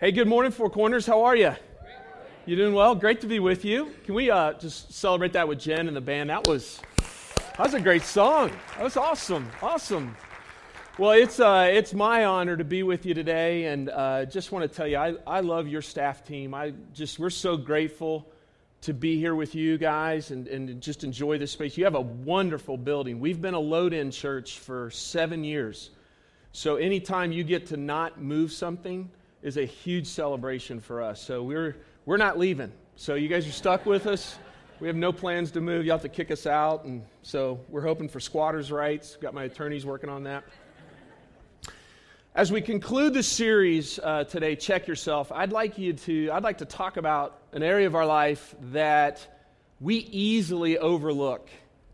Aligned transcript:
Hey, 0.00 0.12
good 0.12 0.28
morning, 0.28 0.50
Four 0.50 0.70
Corners. 0.70 1.04
How 1.04 1.24
are 1.24 1.36
you? 1.36 1.52
You 2.46 2.56
doing 2.56 2.72
well? 2.72 2.94
Great 2.94 3.20
to 3.20 3.26
be 3.26 3.38
with 3.38 3.66
you. 3.66 3.92
Can 4.06 4.14
we 4.14 4.30
uh, 4.30 4.54
just 4.54 4.94
celebrate 4.94 5.34
that 5.34 5.46
with 5.46 5.60
Jen 5.60 5.88
and 5.88 5.94
the 5.94 6.00
band? 6.00 6.30
That 6.30 6.48
was 6.48 6.80
that 7.36 7.58
was 7.58 7.74
a 7.74 7.80
great 7.82 8.00
song. 8.00 8.50
That 8.76 8.84
was 8.84 8.96
awesome, 8.96 9.46
awesome. 9.60 10.16
Well, 10.96 11.10
it's 11.10 11.38
uh, 11.38 11.68
it's 11.70 11.92
my 11.92 12.24
honor 12.24 12.56
to 12.56 12.64
be 12.64 12.82
with 12.82 13.04
you 13.04 13.12
today, 13.12 13.66
and 13.66 13.90
uh, 13.90 14.24
just 14.24 14.52
want 14.52 14.62
to 14.62 14.74
tell 14.74 14.86
you, 14.86 14.96
I, 14.96 15.16
I 15.26 15.40
love 15.40 15.68
your 15.68 15.82
staff 15.82 16.24
team. 16.24 16.54
I 16.54 16.72
just 16.94 17.18
we're 17.18 17.28
so 17.28 17.58
grateful 17.58 18.26
to 18.80 18.94
be 18.94 19.18
here 19.18 19.34
with 19.34 19.54
you 19.54 19.76
guys 19.76 20.30
and, 20.30 20.48
and 20.48 20.80
just 20.80 21.04
enjoy 21.04 21.36
this 21.36 21.52
space. 21.52 21.76
You 21.76 21.84
have 21.84 21.94
a 21.94 22.00
wonderful 22.00 22.78
building. 22.78 23.20
We've 23.20 23.42
been 23.42 23.52
a 23.52 23.60
load-in 23.60 24.12
church 24.12 24.60
for 24.60 24.90
seven 24.92 25.44
years, 25.44 25.90
so 26.52 26.76
anytime 26.76 27.32
you 27.32 27.44
get 27.44 27.66
to 27.66 27.76
not 27.76 28.18
move 28.18 28.50
something 28.50 29.10
is 29.42 29.56
a 29.56 29.64
huge 29.64 30.06
celebration 30.06 30.80
for 30.80 31.02
us. 31.02 31.20
So 31.20 31.42
we're, 31.42 31.76
we're 32.04 32.16
not 32.16 32.38
leaving. 32.38 32.72
So 32.96 33.14
you 33.14 33.28
guys 33.28 33.46
are 33.46 33.52
stuck 33.52 33.86
with 33.86 34.06
us. 34.06 34.38
We 34.80 34.86
have 34.86 34.96
no 34.96 35.12
plans 35.12 35.50
to 35.52 35.60
move. 35.60 35.84
You 35.84 35.92
have 35.92 36.02
to 36.02 36.08
kick 36.08 36.30
us 36.30 36.46
out. 36.46 36.84
And 36.84 37.02
so 37.22 37.60
we're 37.68 37.82
hoping 37.82 38.08
for 38.08 38.20
squatters' 38.20 38.70
rights. 38.72 39.16
Got 39.20 39.34
my 39.34 39.44
attorneys 39.44 39.84
working 39.84 40.10
on 40.10 40.24
that. 40.24 40.44
As 42.34 42.52
we 42.52 42.60
conclude 42.60 43.12
the 43.12 43.22
series 43.22 43.98
uh, 43.98 44.24
today, 44.24 44.54
check 44.54 44.86
yourself. 44.86 45.32
I'd 45.32 45.52
like 45.52 45.78
you 45.78 45.92
to. 45.94 46.30
I'd 46.30 46.44
like 46.44 46.58
to 46.58 46.64
talk 46.64 46.96
about 46.96 47.40
an 47.52 47.62
area 47.62 47.88
of 47.88 47.96
our 47.96 48.06
life 48.06 48.54
that 48.72 49.26
we 49.80 49.96
easily 49.96 50.78
overlook, 50.78 51.50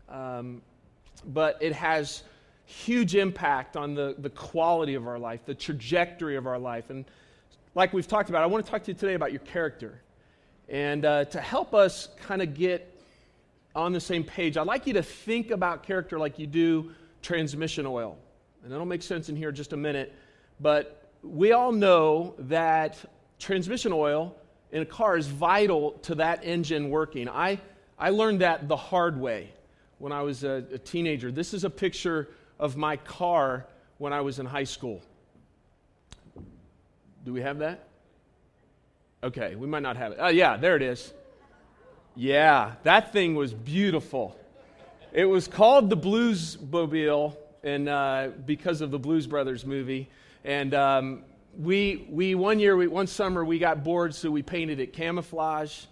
um, 0.07 0.61
but 1.25 1.57
it 1.59 1.73
has 1.73 2.21
huge 2.65 3.15
impact 3.15 3.75
on 3.75 3.95
the, 3.95 4.15
the 4.19 4.29
quality 4.29 4.93
of 4.93 5.07
our 5.07 5.17
life, 5.17 5.43
the 5.45 5.55
trajectory 5.55 6.35
of 6.35 6.45
our 6.45 6.59
life, 6.59 6.91
and 6.91 7.05
like 7.77 7.93
we've 7.93 8.07
talked 8.07 8.29
about, 8.29 8.41
I 8.41 8.47
want 8.47 8.65
to 8.65 8.71
talk 8.71 8.83
to 8.85 8.91
you 8.91 8.97
today 8.97 9.13
about 9.13 9.31
your 9.31 9.41
character. 9.41 10.01
And 10.67 11.05
uh, 11.05 11.25
to 11.25 11.39
help 11.39 11.75
us 11.75 12.09
kind 12.19 12.41
of 12.41 12.55
get 12.55 12.91
on 13.75 13.93
the 13.93 13.99
same 13.99 14.23
page, 14.23 14.57
I'd 14.57 14.65
like 14.65 14.87
you 14.87 14.93
to 14.93 15.03
think 15.03 15.51
about 15.51 15.83
character 15.83 16.17
like 16.17 16.39
you 16.39 16.47
do 16.47 16.89
transmission 17.21 17.85
oil. 17.85 18.17
And 18.63 18.71
that'll 18.71 18.87
make 18.87 19.03
sense 19.03 19.29
in 19.29 19.35
here 19.35 19.49
in 19.49 19.55
just 19.55 19.73
a 19.73 19.77
minute. 19.77 20.11
But 20.59 21.07
we 21.21 21.51
all 21.51 21.71
know 21.71 22.33
that 22.39 22.97
transmission 23.37 23.93
oil 23.93 24.35
in 24.71 24.81
a 24.81 24.85
car 24.85 25.15
is 25.15 25.27
vital 25.27 25.91
to 26.01 26.15
that 26.15 26.43
engine 26.43 26.89
working. 26.89 27.29
I, 27.29 27.59
I 27.99 28.09
learned 28.09 28.41
that 28.41 28.67
the 28.67 28.75
hard 28.75 29.21
way 29.21 29.51
when 29.99 30.11
I 30.11 30.23
was 30.23 30.43
a, 30.43 30.65
a 30.73 30.79
teenager. 30.79 31.31
This 31.31 31.53
is 31.53 31.63
a 31.63 31.69
picture 31.69 32.29
of 32.59 32.75
my 32.75 32.97
car 32.97 33.67
when 33.99 34.13
I 34.13 34.21
was 34.21 34.39
in 34.39 34.47
high 34.47 34.63
school. 34.63 35.03
Do 37.27 37.33
we 37.33 37.41
have 37.41 37.59
that? 37.59 37.83
Okay, 39.21 39.55
we 39.55 39.67
might 39.67 39.83
not 39.83 39.97
have 39.97 40.13
it. 40.13 40.17
Oh, 40.21 40.29
yeah, 40.29 40.55
there 40.55 40.77
it 40.77 40.81
is. 40.81 41.11
Yeah, 42.15 42.75
that 42.83 43.11
thing 43.11 43.35
was 43.35 43.53
beautiful. 43.53 44.39
It 45.11 45.25
was 45.25 45.45
called 45.45 45.89
the 45.89 45.97
Blues 45.97 46.57
Mobile, 46.71 47.37
and 47.65 47.89
uh, 47.89 48.29
because 48.45 48.79
of 48.79 48.91
the 48.91 48.97
Blues 48.97 49.27
Brothers 49.27 49.65
movie. 49.65 50.07
And 50.45 50.73
um, 50.73 51.23
we, 51.59 52.07
we 52.09 52.33
one 52.33 52.59
year, 52.59 52.77
we, 52.77 52.87
one 52.87 53.07
summer, 53.07 53.43
we 53.43 53.59
got 53.59 53.83
bored, 53.83 54.15
so 54.15 54.31
we 54.31 54.41
painted 54.41 54.79
it 54.79 54.93
camouflage. 54.93 55.83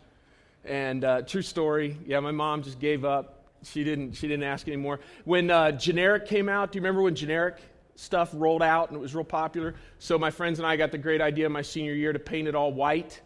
And 0.64 1.04
uh, 1.04 1.24
true 1.24 1.42
story, 1.42 1.98
yeah, 2.08 2.22
my 2.22 2.32
mom 2.32 2.64
just 2.64 2.80
gave 2.80 3.04
up. 3.04 3.44
She 3.64 3.84
didn't, 3.84 4.14
she 4.14 4.30
didn't 4.30 4.46
ask 4.46 4.70
anymore. 4.70 5.02
When 5.26 5.52
uh, 5.52 5.74
Generic 5.74 6.28
came 6.28 6.48
out, 6.48 6.72
do 6.72 6.78
you 6.78 6.82
remember 6.82 7.02
when 7.02 7.16
Generic 7.16 7.58
stuff 7.96 8.30
rolled 8.34 8.62
out 8.62 8.90
and 8.90 8.98
it 8.98 9.00
was 9.00 9.16
real 9.16 9.24
popular. 9.24 9.76
So 10.00 10.18
my 10.18 10.32
friends 10.32 10.60
and 10.60 10.68
I 10.68 10.76
got 10.76 10.92
the 10.92 10.98
great 10.98 11.22
idea 11.22 11.50
my 11.50 11.62
senior 11.62 11.94
year 11.94 12.14
to 12.14 12.20
paint 12.20 12.48
it 12.48 12.56
all 12.56 12.72
white. 12.72 13.22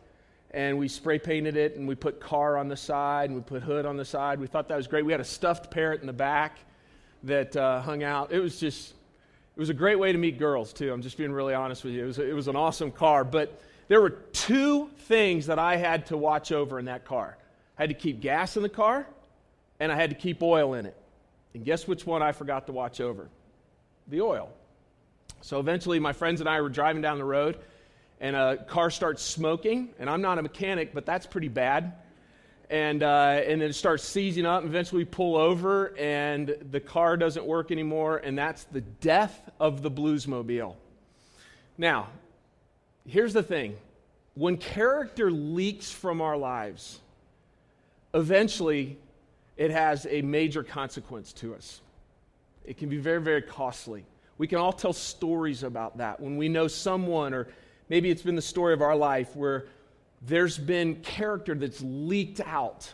And 0.51 0.79
we 0.79 0.87
spray 0.87 1.19
painted 1.19 1.57
it 1.57 1.75
and 1.75 1.87
we 1.87 1.93
put 1.95 2.19
car 2.19 2.57
on 2.57 2.69
the 2.69 2.77
side 2.77 3.29
and 3.29 3.35
we 3.35 3.41
put 3.43 3.61
hood 3.61 3.85
on 3.85 3.97
the 3.97 4.05
side. 4.05 4.39
We 4.39 4.47
thought 4.47 4.67
that 4.69 4.77
was 4.77 4.87
great. 4.87 5.05
We 5.05 5.11
had 5.11 5.21
a 5.21 5.25
stuffed 5.25 5.69
parrot 5.69 6.01
in 6.01 6.07
the 6.07 6.13
back 6.13 6.57
that 7.23 7.55
uh, 7.55 7.81
hung 7.81 8.03
out. 8.03 8.31
It 8.31 8.39
was 8.39 8.59
just, 8.59 8.93
it 9.55 9.59
was 9.59 9.69
a 9.69 9.75
great 9.75 9.99
way 9.99 10.11
to 10.11 10.17
meet 10.17 10.39
girls, 10.39 10.73
too. 10.73 10.91
I'm 10.91 11.01
just 11.01 11.17
being 11.17 11.31
really 11.31 11.53
honest 11.53 11.83
with 11.83 11.93
you. 11.93 12.03
It 12.03 12.07
was, 12.07 12.19
it 12.19 12.35
was 12.35 12.47
an 12.47 12.55
awesome 12.55 12.91
car. 12.91 13.23
But 13.23 13.61
there 13.89 14.01
were 14.01 14.09
two 14.09 14.89
things 15.01 15.47
that 15.47 15.59
I 15.59 15.75
had 15.75 16.07
to 16.07 16.17
watch 16.17 16.51
over 16.51 16.79
in 16.79 16.85
that 16.85 17.05
car 17.05 17.37
I 17.77 17.83
had 17.83 17.89
to 17.89 17.95
keep 17.95 18.19
gas 18.19 18.57
in 18.57 18.63
the 18.63 18.69
car 18.69 19.07
and 19.79 19.91
I 19.91 19.95
had 19.95 20.09
to 20.09 20.15
keep 20.15 20.43
oil 20.43 20.73
in 20.73 20.85
it. 20.85 20.97
And 21.53 21.63
guess 21.63 21.87
which 21.87 22.05
one 22.05 22.21
I 22.21 22.33
forgot 22.33 22.67
to 22.67 22.73
watch 22.73 22.99
over? 22.99 23.29
The 24.09 24.21
oil. 24.21 24.49
So 25.41 25.59
eventually, 25.59 25.99
my 25.99 26.13
friends 26.13 26.41
and 26.41 26.49
I 26.49 26.61
were 26.61 26.69
driving 26.69 27.01
down 27.01 27.17
the 27.17 27.25
road, 27.25 27.57
and 28.19 28.35
a 28.35 28.57
car 28.57 28.89
starts 28.89 29.23
smoking. 29.23 29.89
And 29.99 30.09
I'm 30.09 30.21
not 30.21 30.37
a 30.37 30.41
mechanic, 30.41 30.93
but 30.93 31.05
that's 31.05 31.25
pretty 31.25 31.47
bad. 31.47 31.93
And, 32.69 33.01
uh, 33.01 33.41
and 33.45 33.61
then 33.61 33.69
it 33.69 33.73
starts 33.73 34.03
seizing 34.03 34.45
up. 34.45 34.61
And 34.61 34.69
eventually, 34.69 34.99
we 34.99 35.05
pull 35.05 35.37
over, 35.37 35.97
and 35.97 36.55
the 36.71 36.79
car 36.79 37.17
doesn't 37.17 37.45
work 37.45 37.71
anymore. 37.71 38.17
And 38.17 38.37
that's 38.37 38.65
the 38.65 38.81
death 38.81 39.49
of 39.59 39.81
the 39.81 39.89
Bluesmobile. 39.89 40.75
Now, 41.77 42.09
here's 43.07 43.33
the 43.33 43.43
thing 43.43 43.77
when 44.35 44.57
character 44.57 45.31
leaks 45.31 45.91
from 45.91 46.21
our 46.21 46.37
lives, 46.37 46.99
eventually 48.13 48.97
it 49.57 49.71
has 49.71 50.07
a 50.09 50.21
major 50.21 50.63
consequence 50.63 51.33
to 51.33 51.53
us. 51.55 51.81
It 52.63 52.77
can 52.77 52.87
be 52.87 52.97
very, 52.97 53.21
very 53.21 53.41
costly. 53.41 54.05
We 54.39 54.47
can 54.47 54.57
all 54.57 54.71
tell 54.71 54.93
stories 54.93 55.63
about 55.63 55.97
that 55.97 56.21
when 56.21 56.37
we 56.37 56.47
know 56.47 56.69
someone, 56.69 57.33
or 57.33 57.49
maybe 57.89 58.09
it's 58.09 58.21
been 58.21 58.37
the 58.37 58.41
story 58.41 58.73
of 58.73 58.81
our 58.81 58.95
life 58.95 59.35
where 59.35 59.65
there's 60.21 60.57
been 60.57 60.95
character 61.01 61.53
that's 61.55 61.81
leaked 61.81 62.39
out. 62.45 62.89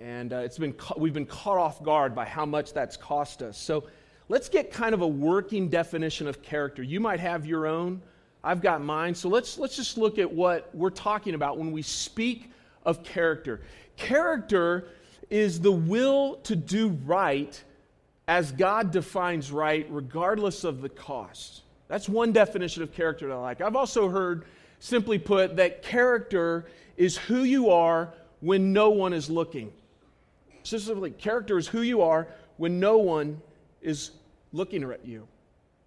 And 0.00 0.32
uh, 0.32 0.38
it's 0.38 0.58
been, 0.58 0.74
we've 0.96 1.14
been 1.14 1.26
caught 1.26 1.58
off 1.58 1.80
guard 1.84 2.12
by 2.12 2.24
how 2.24 2.44
much 2.44 2.72
that's 2.72 2.96
cost 2.96 3.40
us. 3.40 3.56
So 3.56 3.84
let's 4.28 4.48
get 4.48 4.72
kind 4.72 4.94
of 4.94 5.00
a 5.02 5.06
working 5.06 5.68
definition 5.68 6.26
of 6.26 6.42
character. 6.42 6.82
You 6.82 6.98
might 6.98 7.20
have 7.20 7.46
your 7.46 7.68
own, 7.68 8.02
I've 8.42 8.60
got 8.60 8.82
mine. 8.82 9.14
So 9.14 9.28
let's, 9.28 9.58
let's 9.58 9.76
just 9.76 9.96
look 9.96 10.18
at 10.18 10.32
what 10.32 10.74
we're 10.74 10.90
talking 10.90 11.34
about 11.34 11.56
when 11.56 11.70
we 11.70 11.82
speak 11.82 12.50
of 12.84 13.04
character. 13.04 13.60
Character 13.96 14.88
is 15.30 15.60
the 15.60 15.72
will 15.72 16.34
to 16.44 16.56
do 16.56 16.88
right 17.06 17.62
as 18.28 18.52
God 18.52 18.90
defines 18.90 19.50
right, 19.50 19.86
regardless 19.88 20.62
of 20.62 20.82
the 20.82 20.90
cost. 20.90 21.62
That's 21.88 22.08
one 22.08 22.30
definition 22.32 22.82
of 22.82 22.92
character 22.92 23.26
that 23.28 23.34
I 23.34 23.38
like. 23.38 23.60
I've 23.62 23.74
also 23.74 24.10
heard, 24.10 24.44
simply 24.78 25.18
put, 25.18 25.56
that 25.56 25.82
character 25.82 26.66
is 26.98 27.16
who 27.16 27.42
you 27.42 27.70
are 27.70 28.12
when 28.40 28.74
no 28.74 28.90
one 28.90 29.14
is 29.14 29.30
looking. 29.30 29.72
Specifically, 30.62 31.10
character 31.10 31.56
is 31.56 31.66
who 31.66 31.80
you 31.80 32.02
are 32.02 32.28
when 32.58 32.78
no 32.78 32.98
one 32.98 33.40
is 33.80 34.10
looking 34.52 34.84
at 34.84 35.06
you. 35.06 35.26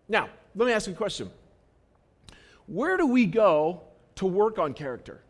Now, 0.10 0.28
let 0.56 0.66
me 0.66 0.74
ask 0.74 0.88
you 0.88 0.94
a 0.94 0.98
question. 0.98 1.30
Where 2.66 2.98
do 2.98 3.06
we 3.06 3.28
go 3.28 3.82
to 4.16 4.26
work 4.26 4.58
on 4.58 4.74
character? 4.74 5.22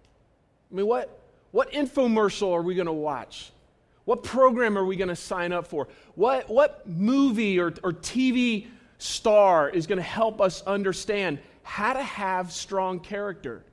I 0.71 0.75
mean, 0.75 0.87
what, 0.87 1.19
what 1.51 1.73
infomercial 1.73 2.53
are 2.53 2.61
we 2.61 2.73
going 2.73 2.85
to 2.85 2.93
watch? 2.93 3.51
What 4.05 4.23
program 4.23 4.77
are 4.77 4.85
we 4.85 4.95
going 4.95 5.09
to 5.09 5.15
sign 5.15 5.51
up 5.51 5.67
for? 5.67 5.87
What, 6.15 6.49
what 6.49 6.87
movie 6.87 7.59
or, 7.59 7.67
or 7.83 7.93
TV 7.93 8.67
star 8.97 9.69
is 9.69 9.87
going 9.87 9.97
to 9.97 10.03
help 10.03 10.41
us 10.41 10.63
understand 10.63 11.39
how 11.63 11.93
to 11.93 12.01
have 12.01 12.51
strong 12.51 12.99
character? 12.99 13.63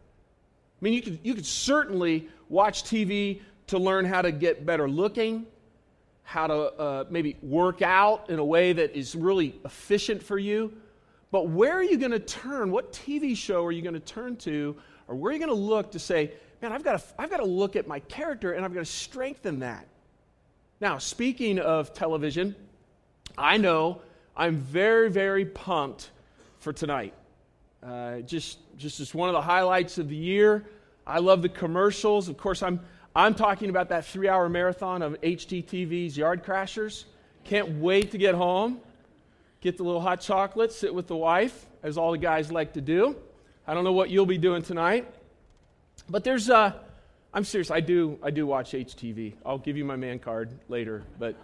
I 0.80 0.84
mean, 0.84 0.92
you 0.92 1.02
could, 1.02 1.18
you 1.22 1.34
could 1.34 1.46
certainly 1.46 2.28
watch 2.48 2.84
TV 2.84 3.40
to 3.68 3.78
learn 3.78 4.04
how 4.04 4.22
to 4.22 4.30
get 4.30 4.64
better 4.64 4.88
looking, 4.88 5.46
how 6.22 6.46
to 6.46 6.54
uh, 6.54 7.04
maybe 7.10 7.36
work 7.42 7.82
out 7.82 8.30
in 8.30 8.38
a 8.38 8.44
way 8.44 8.72
that 8.72 8.96
is 8.96 9.14
really 9.14 9.58
efficient 9.64 10.22
for 10.22 10.38
you. 10.38 10.72
But 11.30 11.48
where 11.48 11.72
are 11.72 11.82
you 11.82 11.98
going 11.98 12.12
to 12.12 12.20
turn? 12.20 12.70
What 12.70 12.92
TV 12.92 13.36
show 13.36 13.64
are 13.64 13.72
you 13.72 13.82
going 13.82 13.94
to 13.94 14.00
turn 14.00 14.36
to? 14.36 14.76
Or 15.08 15.16
where 15.16 15.30
are 15.30 15.32
you 15.32 15.38
going 15.38 15.50
to 15.50 15.54
look 15.54 15.92
to 15.92 15.98
say, 15.98 16.32
man, 16.62 16.72
I've 16.72 16.84
got 16.84 17.00
to, 17.00 17.04
I've 17.18 17.30
got 17.30 17.38
to 17.38 17.46
look 17.46 17.76
at 17.76 17.86
my 17.86 18.00
character 18.00 18.52
and 18.52 18.64
I've 18.64 18.72
got 18.72 18.80
to 18.80 18.86
strengthen 18.86 19.60
that? 19.60 19.86
Now, 20.80 20.98
speaking 20.98 21.58
of 21.58 21.92
television, 21.92 22.54
I 23.36 23.56
know 23.56 24.00
I'm 24.36 24.56
very, 24.56 25.10
very 25.10 25.44
pumped 25.44 26.10
for 26.60 26.72
tonight. 26.72 27.14
Uh, 27.82 28.20
just, 28.20 28.58
just 28.76 29.00
as 29.00 29.12
one 29.12 29.28
of 29.28 29.32
the 29.32 29.42
highlights 29.42 29.98
of 29.98 30.08
the 30.08 30.16
year. 30.16 30.64
I 31.04 31.18
love 31.18 31.42
the 31.42 31.48
commercials. 31.48 32.28
Of 32.28 32.36
course, 32.36 32.62
I'm, 32.62 32.78
I'm 33.14 33.34
talking 33.34 33.70
about 33.70 33.88
that 33.88 34.04
three 34.04 34.28
hour 34.28 34.48
marathon 34.48 35.02
of 35.02 35.20
HGTV's 35.20 36.16
Yard 36.16 36.44
Crashers. 36.44 37.04
Can't 37.42 37.80
wait 37.80 38.12
to 38.12 38.18
get 38.18 38.36
home, 38.36 38.80
get 39.60 39.78
the 39.78 39.82
little 39.82 40.00
hot 40.00 40.20
chocolate, 40.20 40.70
sit 40.72 40.94
with 40.94 41.08
the 41.08 41.16
wife, 41.16 41.66
as 41.82 41.98
all 41.98 42.12
the 42.12 42.18
guys 42.18 42.52
like 42.52 42.74
to 42.74 42.80
do. 42.80 43.16
I 43.66 43.74
don't 43.74 43.82
know 43.82 43.92
what 43.92 44.10
you'll 44.10 44.26
be 44.26 44.38
doing 44.38 44.62
tonight. 44.62 45.12
But 46.08 46.22
there's, 46.22 46.48
uh, 46.48 46.72
I'm 47.38 47.44
serious. 47.44 47.70
I 47.70 47.78
do. 47.78 48.18
I 48.20 48.32
do 48.32 48.48
watch 48.48 48.72
HGTV. 48.72 49.34
I'll 49.46 49.58
give 49.58 49.76
you 49.76 49.84
my 49.84 49.94
man 49.94 50.18
card 50.18 50.50
later. 50.68 51.04
But, 51.20 51.36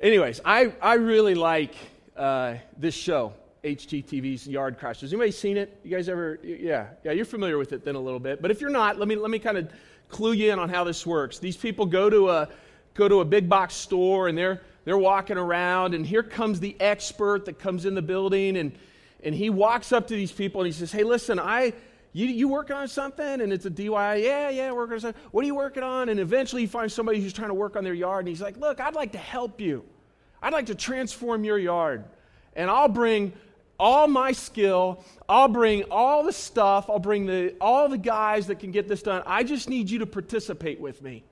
anyways, 0.00 0.40
I 0.46 0.72
I 0.80 0.94
really 0.94 1.34
like 1.34 1.74
uh, 2.16 2.54
this 2.78 2.94
show, 2.94 3.34
HGTV's 3.64 4.48
Yard 4.48 4.78
Crashers. 4.80 5.08
Anybody 5.08 5.30
seen 5.32 5.58
it? 5.58 5.78
You 5.84 5.90
guys 5.90 6.08
ever? 6.08 6.38
Yeah, 6.42 6.86
yeah, 7.04 7.12
you're 7.12 7.26
familiar 7.26 7.58
with 7.58 7.74
it 7.74 7.84
then 7.84 7.96
a 7.96 8.00
little 8.00 8.18
bit. 8.18 8.40
But 8.40 8.50
if 8.50 8.62
you're 8.62 8.70
not, 8.70 8.98
let 8.98 9.08
me 9.08 9.16
let 9.16 9.30
me 9.30 9.38
kind 9.38 9.58
of 9.58 9.70
clue 10.08 10.32
you 10.32 10.50
in 10.54 10.58
on 10.58 10.70
how 10.70 10.84
this 10.84 11.04
works. 11.04 11.38
These 11.38 11.58
people 11.58 11.84
go 11.84 12.08
to 12.08 12.30
a 12.30 12.48
go 12.94 13.08
to 13.08 13.20
a 13.20 13.26
big 13.26 13.46
box 13.46 13.74
store 13.74 14.28
and 14.28 14.38
they're 14.38 14.62
they're 14.86 14.96
walking 14.96 15.36
around 15.36 15.92
and 15.92 16.06
here 16.06 16.22
comes 16.22 16.60
the 16.60 16.74
expert 16.80 17.44
that 17.44 17.58
comes 17.58 17.84
in 17.84 17.94
the 17.94 18.00
building 18.00 18.56
and 18.56 18.72
and 19.22 19.34
he 19.34 19.50
walks 19.50 19.92
up 19.92 20.08
to 20.08 20.14
these 20.14 20.32
people 20.32 20.62
and 20.62 20.66
he 20.66 20.72
says, 20.72 20.90
"Hey, 20.90 21.02
listen, 21.02 21.38
I 21.38 21.74
you, 22.18 22.26
you 22.26 22.48
working 22.48 22.74
on 22.74 22.88
something? 22.88 23.40
And 23.40 23.52
it's 23.52 23.64
a 23.64 23.70
DIY. 23.70 24.24
Yeah, 24.24 24.50
yeah, 24.50 24.72
working 24.72 24.94
on 24.94 25.00
something. 25.00 25.22
What 25.30 25.44
are 25.44 25.46
you 25.46 25.54
working 25.54 25.84
on? 25.84 26.08
And 26.08 26.18
eventually 26.18 26.62
you 26.62 26.68
find 26.68 26.90
somebody 26.90 27.20
who's 27.20 27.32
trying 27.32 27.48
to 27.48 27.54
work 27.54 27.76
on 27.76 27.84
their 27.84 27.94
yard 27.94 28.24
and 28.24 28.28
he's 28.28 28.42
like, 28.42 28.56
Look, 28.56 28.80
I'd 28.80 28.96
like 28.96 29.12
to 29.12 29.18
help 29.18 29.60
you. 29.60 29.84
I'd 30.42 30.52
like 30.52 30.66
to 30.66 30.74
transform 30.74 31.44
your 31.44 31.58
yard. 31.58 32.04
And 32.56 32.68
I'll 32.68 32.88
bring 32.88 33.34
all 33.78 34.08
my 34.08 34.32
skill. 34.32 35.04
I'll 35.28 35.46
bring 35.46 35.84
all 35.92 36.24
the 36.24 36.32
stuff. 36.32 36.90
I'll 36.90 36.98
bring 36.98 37.26
the, 37.26 37.54
all 37.60 37.88
the 37.88 37.98
guys 37.98 38.48
that 38.48 38.58
can 38.58 38.72
get 38.72 38.88
this 38.88 39.02
done. 39.02 39.22
I 39.24 39.44
just 39.44 39.68
need 39.68 39.88
you 39.88 40.00
to 40.00 40.06
participate 40.06 40.80
with 40.80 41.00
me. 41.00 41.22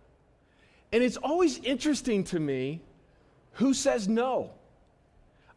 And 0.93 1.03
it's 1.03 1.17
always 1.17 1.59
interesting 1.59 2.23
to 2.25 2.39
me 2.39 2.81
who 3.55 3.75
says 3.75 4.07
no. 4.07 4.53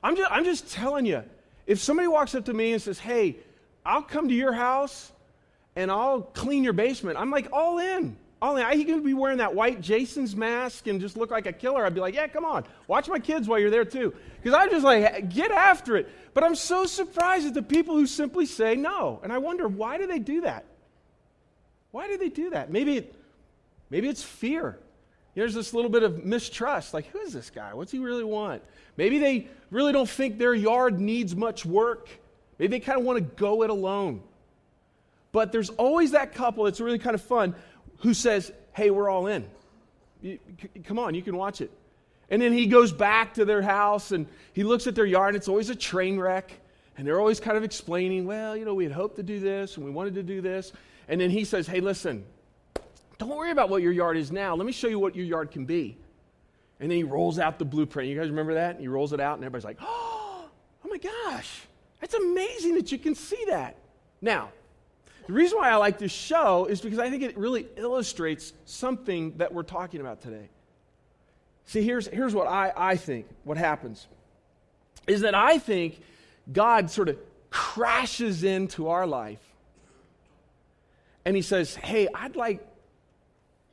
I'm 0.01 0.15
just, 0.15 0.31
I'm 0.31 0.43
just 0.43 0.71
telling 0.71 1.05
you, 1.05 1.23
if 1.67 1.77
somebody 1.79 2.07
walks 2.07 2.33
up 2.33 2.45
to 2.45 2.53
me 2.53 2.73
and 2.73 2.81
says, 2.81 2.97
Hey, 2.97 3.37
I'll 3.85 4.01
come 4.01 4.27
to 4.29 4.35
your 4.35 4.53
house 4.53 5.11
and 5.75 5.91
I'll 5.91 6.21
clean 6.21 6.63
your 6.63 6.73
basement, 6.73 7.17
I'm 7.17 7.31
like, 7.31 7.49
all 7.51 7.79
in. 7.79 8.17
All 8.41 8.57
in. 8.57 8.63
I 8.63 8.81
could 8.83 9.03
be 9.03 9.13
wearing 9.13 9.39
that 9.39 9.53
white 9.53 9.81
Jason's 9.81 10.35
mask 10.35 10.87
and 10.87 11.01
just 11.01 11.17
look 11.17 11.31
like 11.31 11.45
a 11.45 11.53
killer. 11.53 11.85
I'd 11.85 11.93
be 11.93 11.99
like, 11.99 12.15
yeah, 12.15 12.27
come 12.27 12.45
on. 12.45 12.63
Watch 12.87 13.09
my 13.09 13.19
kids 13.19 13.47
while 13.47 13.59
you're 13.59 13.69
there 13.69 13.85
too. 13.85 14.13
Because 14.41 14.57
I'm 14.57 14.69
just 14.69 14.85
like, 14.85 15.29
get 15.29 15.51
after 15.51 15.97
it. 15.97 16.09
But 16.33 16.43
I'm 16.43 16.55
so 16.55 16.85
surprised 16.85 17.47
at 17.47 17.53
the 17.53 17.61
people 17.61 17.95
who 17.95 18.07
simply 18.07 18.45
say 18.45 18.75
no. 18.75 19.19
And 19.23 19.33
I 19.33 19.37
wonder, 19.39 19.67
why 19.67 19.97
do 19.97 20.07
they 20.07 20.19
do 20.19 20.41
that? 20.41 20.65
Why 21.91 22.07
do 22.07 22.17
they 22.17 22.29
do 22.29 22.51
that? 22.51 22.71
Maybe, 22.71 23.07
maybe 23.89 24.07
it's 24.07 24.23
fear. 24.23 24.79
There's 25.35 25.53
this 25.53 25.73
little 25.73 25.91
bit 25.91 26.03
of 26.03 26.25
mistrust. 26.25 26.93
Like, 26.93 27.07
who 27.07 27.19
is 27.19 27.33
this 27.33 27.49
guy? 27.49 27.73
What's 27.73 27.91
he 27.91 27.99
really 27.99 28.23
want? 28.23 28.61
Maybe 28.97 29.19
they 29.19 29.47
really 29.69 29.93
don't 29.93 30.09
think 30.09 30.37
their 30.37 30.53
yard 30.53 30.99
needs 30.99 31.35
much 31.35 31.65
work. 31.65 32.09
Maybe 32.57 32.71
they 32.71 32.79
kind 32.79 32.99
of 32.99 33.05
want 33.05 33.17
to 33.19 33.23
go 33.35 33.63
it 33.63 33.69
alone. 33.69 34.21
But 35.31 35.51
there's 35.51 35.69
always 35.71 36.11
that 36.11 36.33
couple 36.33 36.63
that's 36.63 36.79
really 36.79 36.99
kind 36.99 37.15
of 37.15 37.21
fun 37.21 37.55
who 37.97 38.13
says, 38.13 38.51
Hey, 38.73 38.89
we're 38.89 39.09
all 39.09 39.27
in. 39.27 39.47
Come 40.85 40.99
on, 40.99 41.13
you 41.13 41.21
can 41.21 41.35
watch 41.35 41.61
it. 41.61 41.71
And 42.29 42.41
then 42.41 42.53
he 42.53 42.67
goes 42.67 42.91
back 42.91 43.33
to 43.35 43.45
their 43.45 43.61
house 43.61 44.11
and 44.11 44.27
he 44.53 44.63
looks 44.63 44.87
at 44.87 44.95
their 44.95 45.05
yard, 45.05 45.29
and 45.29 45.37
it's 45.37 45.47
always 45.47 45.69
a 45.69 45.75
train 45.75 46.19
wreck. 46.19 46.51
And 46.97 47.07
they're 47.07 47.19
always 47.19 47.39
kind 47.39 47.57
of 47.57 47.63
explaining, 47.63 48.25
Well, 48.25 48.57
you 48.57 48.65
know, 48.65 48.73
we 48.73 48.83
had 48.83 48.93
hoped 48.93 49.15
to 49.17 49.23
do 49.23 49.39
this 49.39 49.77
and 49.77 49.85
we 49.85 49.91
wanted 49.91 50.15
to 50.15 50.23
do 50.23 50.41
this. 50.41 50.71
And 51.07 51.19
then 51.19 51.29
he 51.29 51.43
says, 51.43 51.67
Hey, 51.67 51.79
listen, 51.79 52.25
don't 53.17 53.29
worry 53.29 53.51
about 53.51 53.69
what 53.69 53.81
your 53.81 53.91
yard 53.91 54.17
is 54.17 54.31
now. 54.31 54.55
Let 54.55 54.65
me 54.65 54.71
show 54.71 54.87
you 54.87 54.99
what 54.99 55.15
your 55.15 55.25
yard 55.25 55.51
can 55.51 55.65
be. 55.65 55.97
And 56.79 56.89
then 56.89 56.97
he 56.97 57.03
rolls 57.03 57.39
out 57.39 57.59
the 57.59 57.65
blueprint. 57.65 58.09
You 58.09 58.17
guys 58.17 58.29
remember 58.29 58.53
that? 58.53 58.79
He 58.79 58.87
rolls 58.87 59.11
it 59.11 59.19
out, 59.19 59.35
and 59.35 59.43
everybody's 59.43 59.65
like, 59.65 59.77
Oh, 59.81 60.45
oh 60.85 60.89
my 60.89 60.97
gosh, 60.97 61.61
it's 62.01 62.13
amazing 62.13 62.75
that 62.75 62.91
you 62.91 62.97
can 62.97 63.15
see 63.15 63.43
that. 63.47 63.75
Now, 64.21 64.51
the 65.29 65.35
reason 65.35 65.59
why 65.59 65.69
I 65.69 65.75
like 65.75 65.99
this 65.99 66.11
show 66.11 66.65
is 66.65 66.81
because 66.81 66.97
I 66.97 67.11
think 67.11 67.21
it 67.21 67.37
really 67.37 67.67
illustrates 67.75 68.51
something 68.65 69.37
that 69.37 69.53
we're 69.53 69.61
talking 69.61 70.01
about 70.01 70.21
today. 70.21 70.49
See, 71.65 71.83
here's, 71.83 72.07
here's 72.07 72.33
what 72.33 72.47
I, 72.47 72.73
I 72.75 72.95
think 72.95 73.27
what 73.43 73.55
happens 73.55 74.07
is 75.05 75.21
that 75.21 75.35
I 75.35 75.59
think 75.59 76.01
God 76.51 76.89
sort 76.89 77.09
of 77.09 77.19
crashes 77.51 78.43
into 78.43 78.87
our 78.87 79.05
life 79.05 79.37
and 81.25 81.35
he 81.35 81.43
says, 81.43 81.75
Hey, 81.75 82.07
I'd 82.15 82.35
like 82.35 82.65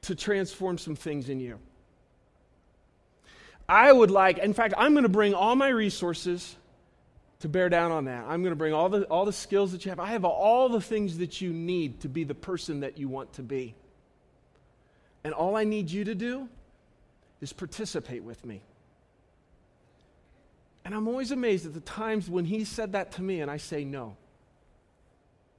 to 0.03 0.15
transform 0.15 0.77
some 0.77 0.95
things 0.95 1.31
in 1.31 1.41
you. 1.41 1.59
I 3.67 3.91
would 3.91 4.11
like, 4.11 4.37
in 4.37 4.53
fact, 4.53 4.75
I'm 4.77 4.93
going 4.93 5.05
to 5.05 5.09
bring 5.09 5.33
all 5.33 5.57
my 5.57 5.69
resources 5.69 6.55
to 7.41 7.49
bear 7.49 7.69
down 7.69 7.93
on 7.93 8.07
that. 8.07 8.25
I'm 8.27 8.43
going 8.43 8.53
to 8.53 8.57
bring 8.57 8.73
all 8.73 8.89
the, 8.89 9.05
all 9.05 9.25
the 9.25 9.33
skills 9.33 9.73
that 9.73 9.85
you 9.85 9.91
have. 9.91 10.01
I 10.01 10.09
have 10.09 10.25
all 10.25 10.69
the 10.69 10.81
things 10.81 11.19
that 11.19 11.41
you 11.41 11.53
need 11.53 12.01
to 12.01 12.09
be 12.09 12.25
the 12.25 12.35
person 12.35 12.81
that 12.81 12.99
you 12.99 13.09
want 13.09 13.35
to 13.35 13.43
be. 13.43 13.75
And 15.23 15.35
all 15.35 15.57
I 15.57 15.65
need 15.65 15.91
you 15.91 16.05
to 16.05 16.15
do 16.15 16.49
is 17.41 17.53
participate 17.53 18.23
with 18.23 18.45
me. 18.45 18.63
And 20.85 20.95
I'm 20.95 21.09
always 21.09 21.33
amazed 21.33 21.67
at 21.67 21.75
the 21.75 21.81
times 21.81 22.31
when 22.31 22.45
he 22.45 22.65
said 22.65 22.93
that 22.93 23.13
to 23.13 23.23
me 23.23 23.41
and 23.41 23.51
I 23.51 23.57
say 23.57 23.85
no. 23.85 24.17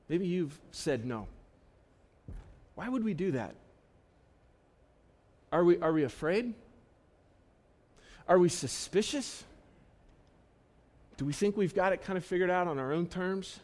Maybe 0.07 0.25
you've 0.25 0.57
said 0.71 1.05
no. 1.05 1.27
Why 2.75 2.87
would 2.87 3.03
we 3.03 3.13
do 3.13 3.31
that? 3.31 3.55
Are 5.51 5.63
we, 5.63 5.77
are 5.79 5.91
we 5.91 6.03
afraid? 6.03 6.53
Are 8.27 8.39
we 8.39 8.49
suspicious? 8.49 9.43
Do 11.17 11.25
we 11.25 11.33
think 11.33 11.57
we've 11.57 11.75
got 11.75 11.93
it 11.93 12.03
kind 12.03 12.17
of 12.17 12.23
figured 12.23 12.49
out 12.49 12.67
on 12.67 12.77
our 12.79 12.93
own 12.93 13.07
terms? 13.07 13.59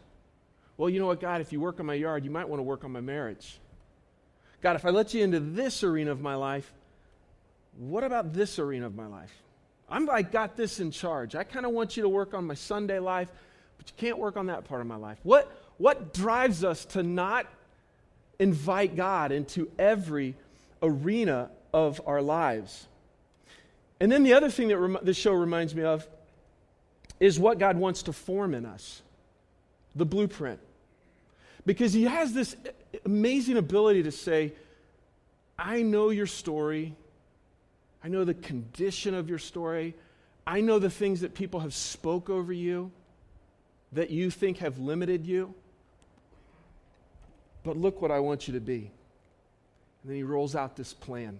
Well, 0.75 0.89
you 0.89 0.99
know 0.99 1.07
what, 1.07 1.21
God, 1.21 1.39
if 1.39 1.53
you 1.53 1.59
work 1.59 1.79
on 1.79 1.85
my 1.85 1.93
yard, 1.93 2.25
you 2.25 2.31
might 2.31 2.49
want 2.49 2.59
to 2.59 2.63
work 2.63 2.83
on 2.83 2.91
my 2.91 3.01
marriage. 3.01 3.59
God, 4.61 4.75
if 4.75 4.85
I 4.85 4.89
let 4.89 5.13
you 5.13 5.23
into 5.23 5.39
this 5.39 5.83
arena 5.83 6.11
of 6.11 6.21
my 6.21 6.35
life, 6.35 6.73
what 7.77 8.03
about 8.03 8.33
this 8.33 8.57
arena 8.57 8.87
of 8.87 8.95
my 8.95 9.05
life? 9.05 9.31
I'm 9.89 10.05
like 10.05 10.31
got 10.31 10.55
this 10.55 10.79
in 10.79 10.89
charge. 10.89 11.35
I 11.35 11.43
kind 11.43 11.65
of 11.65 11.71
want 11.71 11.95
you 11.95 12.03
to 12.03 12.09
work 12.09 12.33
on 12.33 12.45
my 12.45 12.53
Sunday 12.55 12.99
life, 12.99 13.29
but 13.77 13.87
you 13.87 13.93
can't 13.97 14.17
work 14.17 14.37
on 14.37 14.47
that 14.47 14.65
part 14.65 14.81
of 14.81 14.87
my 14.87 14.95
life. 14.95 15.19
What 15.23 15.51
what 15.77 16.13
drives 16.13 16.63
us 16.63 16.85
to 16.85 17.03
not 17.03 17.45
invite 18.39 18.95
God 18.95 19.31
into 19.31 19.69
every 19.77 20.35
arena 20.81 21.51
of 21.73 22.01
our 22.05 22.21
lives? 22.21 22.87
And 23.99 24.11
then 24.11 24.23
the 24.23 24.33
other 24.33 24.49
thing 24.49 24.69
that 24.69 24.77
rem- 24.77 24.99
this 25.01 25.17
show 25.17 25.33
reminds 25.33 25.75
me 25.75 25.83
of 25.83 26.07
is 27.23 27.39
what 27.39 27.57
God 27.57 27.77
wants 27.77 28.03
to 28.03 28.11
form 28.11 28.53
in 28.53 28.65
us 28.65 29.01
the 29.95 30.05
blueprint. 30.05 30.59
Because 31.65 31.93
He 31.93 32.03
has 32.03 32.33
this 32.33 32.53
amazing 33.05 33.55
ability 33.55 34.03
to 34.03 34.11
say, 34.11 34.51
I 35.57 35.83
know 35.83 36.09
your 36.09 36.27
story. 36.27 36.93
I 38.03 38.09
know 38.09 38.25
the 38.25 38.33
condition 38.33 39.13
of 39.13 39.29
your 39.29 39.37
story. 39.37 39.95
I 40.45 40.59
know 40.59 40.79
the 40.79 40.89
things 40.89 41.21
that 41.21 41.33
people 41.33 41.61
have 41.61 41.73
spoke 41.73 42.29
over 42.29 42.51
you 42.51 42.91
that 43.93 44.09
you 44.09 44.29
think 44.29 44.57
have 44.57 44.77
limited 44.77 45.25
you. 45.25 45.53
But 47.63 47.77
look 47.77 48.01
what 48.01 48.11
I 48.11 48.19
want 48.19 48.49
you 48.49 48.55
to 48.55 48.59
be. 48.59 48.91
And 50.01 50.09
then 50.09 50.17
he 50.17 50.23
rolls 50.23 50.57
out 50.57 50.75
this 50.75 50.93
plan. 50.93 51.39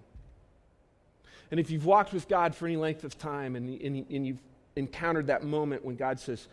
And 1.52 1.60
if 1.60 1.70
you've 1.70 1.86
walked 1.86 2.14
with 2.14 2.30
God 2.30 2.56
for 2.56 2.68
any 2.68 2.78
length 2.78 3.04
of 3.04 3.18
time 3.18 3.58
and, 3.58 3.82
and, 3.82 4.06
and 4.10 4.26
you've 4.26 4.40
encountered 4.76 5.28
that 5.28 5.44
moment 5.44 5.84
when 5.84 5.96
God 5.96 6.20
says, 6.20 6.48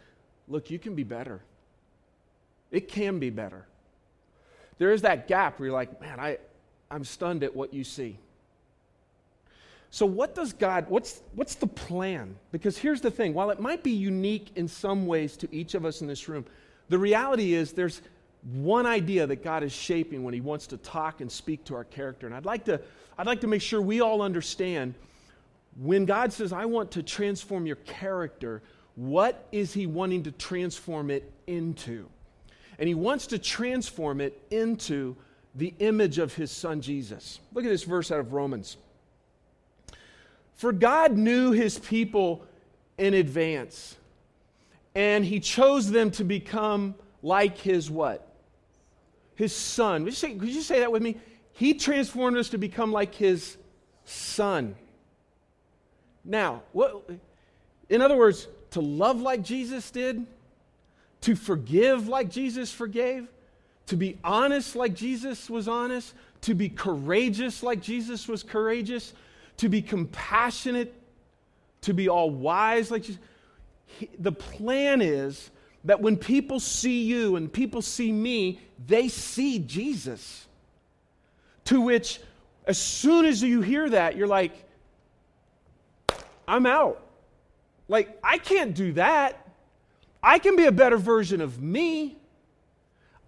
Look, 0.49 0.71
you 0.71 0.79
can 0.79 0.95
be 0.95 1.05
better. 1.05 1.41
It 2.71 2.89
can 2.89 3.19
be 3.19 3.31
better. 3.31 3.65
There 4.79 4.93
is 4.93 5.03
that 5.03 5.29
gap 5.29 5.59
where 5.59 5.69
you're 5.69 5.77
like, 5.77 6.01
Man, 6.01 6.19
I, 6.21 6.39
I'm 6.91 7.05
stunned 7.05 7.45
at 7.45 7.55
what 7.55 7.73
you 7.73 7.85
see. 7.85 8.19
So, 9.91 10.07
what 10.07 10.35
does 10.35 10.53
God, 10.53 10.87
what's, 10.89 11.21
what's 11.35 11.57
the 11.57 11.67
plan? 11.67 12.37
Because 12.53 12.79
here's 12.79 13.01
the 13.01 13.11
thing 13.11 13.35
while 13.35 13.51
it 13.51 13.59
might 13.59 13.83
be 13.83 13.91
unique 13.91 14.53
in 14.55 14.69
some 14.69 15.07
ways 15.07 15.37
to 15.39 15.53
each 15.55 15.75
of 15.75 15.85
us 15.85 16.01
in 16.01 16.07
this 16.07 16.29
room, 16.29 16.45
the 16.89 16.99
reality 16.99 17.55
is 17.55 17.73
there's 17.73 18.01
one 18.53 18.87
idea 18.87 19.27
that 19.27 19.43
God 19.43 19.63
is 19.63 19.73
shaping 19.73 20.23
when 20.23 20.33
He 20.33 20.41
wants 20.41 20.69
to 20.69 20.77
talk 20.77 21.21
and 21.21 21.31
speak 21.31 21.65
to 21.65 21.75
our 21.75 21.85
character. 21.85 22.27
And 22.27 22.35
I'd 22.35 22.45
like 22.45 22.65
to, 22.67 22.81
I'd 23.19 23.27
like 23.27 23.41
to 23.41 23.49
make 23.49 23.63
sure 23.63 23.83
we 23.83 24.01
all 24.01 24.23
understand 24.23 24.95
when 25.77 26.05
God 26.05 26.33
says, 26.33 26.53
I 26.53 26.65
want 26.65 26.93
to 26.93 27.03
transform 27.03 27.67
your 27.67 27.77
character, 27.77 28.63
what 28.97 29.47
is 29.53 29.73
He 29.73 29.87
wanting 29.87 30.25
to 30.25 30.33
transform 30.33 31.11
it 31.11 31.33
into? 31.47 32.09
And 32.79 32.89
He 32.89 32.95
wants 32.95 33.29
to 33.29 33.39
transform 33.39 34.21
it 34.21 34.41
into 34.51 35.17
the 35.55 35.75
image 35.79 36.19
of 36.19 36.35
His 36.35 36.51
Son 36.51 36.81
Jesus. 36.81 37.41
Look 37.53 37.65
at 37.65 37.71
this 37.71 37.85
verse 37.85 38.11
out 38.11 38.21
of 38.21 38.33
Romans. 38.33 38.77
For 40.55 40.73
God 40.73 41.17
knew 41.17 41.53
His 41.53 41.79
people 41.79 42.45
in 42.99 43.15
advance, 43.15 43.97
and 44.95 45.25
He 45.25 45.41
chose 45.41 45.91
them 45.91 46.11
to 46.13 46.25
become 46.25 46.95
like 47.23 47.57
His 47.59 47.91
what? 47.91 48.27
His 49.35 49.57
Son. 49.57 50.05
Could 50.05 50.13
you 50.13 50.17
say, 50.17 50.35
could 50.35 50.49
you 50.49 50.61
say 50.61 50.81
that 50.81 50.93
with 50.93 51.03
me? 51.03 51.17
He 51.53 51.75
transformed 51.75 52.37
us 52.37 52.51
to 52.51 52.59
become 52.59 52.93
like 52.93 53.15
His 53.15 53.57
Son. 54.05 54.75
Now, 56.25 56.63
what, 56.73 57.09
in 57.89 58.03
other 58.03 58.17
words, 58.17 58.47
to 58.73 58.81
love 58.81 59.21
like 59.21 59.43
Jesus 59.43 59.91
did, 59.91 60.27
to 61.23 61.35
forgive 61.35 62.09
like 62.09 62.31
Jesus 62.31 62.73
forgave, 62.73 63.29
to 63.87 63.97
be 63.97 64.19
honest 64.23 64.77
like 64.77 64.95
Jesus 64.95 65.51
was 65.51 65.69
honest, 65.69 66.15
to 66.43 66.55
be 66.55 66.69
courageous 66.69 67.63
like 67.63 67.81
Jesus 67.81 68.29
was 68.29 68.43
courageous, 68.43 69.13
to 69.59 69.69
be 69.69 69.83
compassionate, 69.83 70.95
to 71.83 71.93
be 71.93 72.09
all 72.09 72.31
wise 72.31 72.91
like 72.91 73.03
Jesus. 73.03 73.21
He, 73.87 74.09
the 74.19 74.33
plan 74.33 75.03
is 75.03 75.51
that 75.85 76.01
when 76.01 76.17
people 76.17 76.61
see 76.61 77.03
you 77.03 77.37
and 77.37 77.53
people 77.53 77.83
see 77.83 78.13
me, 78.13 78.61
they 78.87 79.09
see 79.09 79.59
Jesus. 79.59 80.47
To 81.65 81.81
which, 81.81 82.21
as 82.67 82.79
soon 82.79 83.25
as 83.25 83.43
you 83.43 83.61
hear 83.61 83.91
that, 83.91 84.17
you're 84.17 84.27
like, 84.27 84.65
I'm 86.51 86.67
out. 86.67 87.01
Like, 87.87 88.19
I 88.25 88.39
can't 88.39 88.75
do 88.75 88.93
that. 88.95 89.49
I 90.21 90.41
can 90.41 90.57
be 90.57 90.67
a 90.67 90.73
better 90.73 90.99
version 90.99 91.41
of 91.41 91.63
me. 91.63 92.19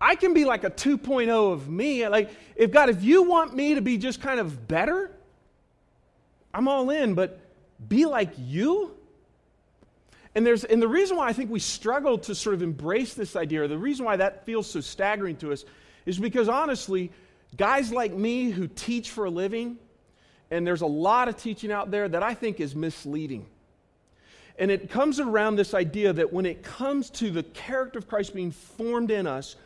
I 0.00 0.16
can 0.16 0.34
be 0.34 0.44
like 0.44 0.64
a 0.64 0.70
2.0 0.70 1.52
of 1.52 1.68
me. 1.68 2.06
Like, 2.08 2.30
if 2.56 2.72
God, 2.72 2.88
if 2.88 3.04
you 3.04 3.22
want 3.22 3.54
me 3.54 3.76
to 3.76 3.80
be 3.80 3.96
just 3.96 4.20
kind 4.20 4.40
of 4.40 4.66
better, 4.66 5.12
I'm 6.52 6.66
all 6.66 6.90
in, 6.90 7.14
but 7.14 7.38
be 7.88 8.06
like 8.06 8.32
you? 8.36 8.96
And, 10.34 10.44
there's, 10.44 10.64
and 10.64 10.82
the 10.82 10.88
reason 10.88 11.16
why 11.16 11.28
I 11.28 11.32
think 11.32 11.48
we 11.48 11.60
struggle 11.60 12.18
to 12.18 12.34
sort 12.34 12.54
of 12.54 12.62
embrace 12.62 13.14
this 13.14 13.36
idea, 13.36 13.62
or 13.62 13.68
the 13.68 13.78
reason 13.78 14.04
why 14.04 14.16
that 14.16 14.44
feels 14.44 14.68
so 14.68 14.80
staggering 14.80 15.36
to 15.36 15.52
us, 15.52 15.64
is 16.06 16.18
because 16.18 16.48
honestly, 16.48 17.12
guys 17.56 17.92
like 17.92 18.12
me 18.12 18.50
who 18.50 18.66
teach 18.66 19.10
for 19.10 19.26
a 19.26 19.30
living, 19.30 19.78
and 20.52 20.66
there's 20.66 20.82
a 20.82 20.86
lot 20.86 21.28
of 21.28 21.36
teaching 21.38 21.72
out 21.72 21.90
there 21.90 22.06
that 22.06 22.22
I 22.22 22.34
think 22.34 22.60
is 22.60 22.76
misleading. 22.76 23.46
And 24.58 24.70
it 24.70 24.90
comes 24.90 25.18
around 25.18 25.56
this 25.56 25.72
idea 25.72 26.12
that 26.12 26.30
when 26.30 26.44
it 26.44 26.62
comes 26.62 27.08
to 27.10 27.30
the 27.30 27.42
character 27.42 27.98
of 27.98 28.06
Christ 28.06 28.34
being 28.34 28.50
formed 28.50 29.10
in 29.10 29.26
us, 29.26 29.56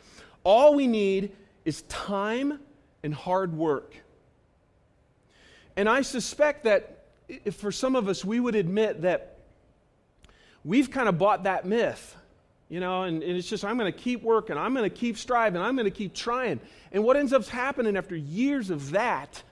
all 0.45 0.75
we 0.75 0.87
need 0.87 1.33
is 1.65 1.81
time 1.83 2.59
and 3.03 3.13
hard 3.13 3.53
work. 3.53 3.97
And 5.75 5.89
I 5.89 6.01
suspect 6.03 6.63
that 6.63 7.03
for 7.51 7.69
some 7.69 7.97
of 7.97 8.07
us, 8.07 8.23
we 8.23 8.39
would 8.39 8.55
admit 8.55 9.01
that 9.01 9.39
we've 10.63 10.89
kind 10.89 11.09
of 11.09 11.17
bought 11.17 11.43
that 11.43 11.65
myth, 11.65 12.15
you 12.69 12.79
know, 12.79 13.03
and, 13.03 13.21
and 13.21 13.37
it's 13.37 13.49
just, 13.49 13.65
I'm 13.65 13.77
going 13.77 13.91
to 13.91 13.99
keep 13.99 14.23
working, 14.23 14.57
I'm 14.57 14.73
going 14.73 14.89
to 14.89 14.95
keep 14.95 15.17
striving, 15.17 15.61
I'm 15.61 15.75
going 15.75 15.83
to 15.83 15.91
keep 15.91 16.13
trying. 16.13 16.61
And 16.93 17.03
what 17.03 17.17
ends 17.17 17.33
up 17.33 17.45
happening 17.45 17.97
after 17.97 18.15
years 18.15 18.69
of 18.69 18.91
that, 18.91 19.43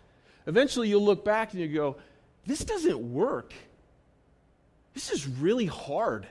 eventually 0.48 0.90
you'll 0.90 1.06
look 1.06 1.26
back 1.26 1.54
and 1.54 1.62
you 1.62 1.68
go, 1.68 1.98
this 2.46 2.64
doesn't 2.64 3.00
work. 3.14 3.54
This 4.94 5.12
is 5.12 5.28
really 5.28 5.66
hard. 5.66 6.28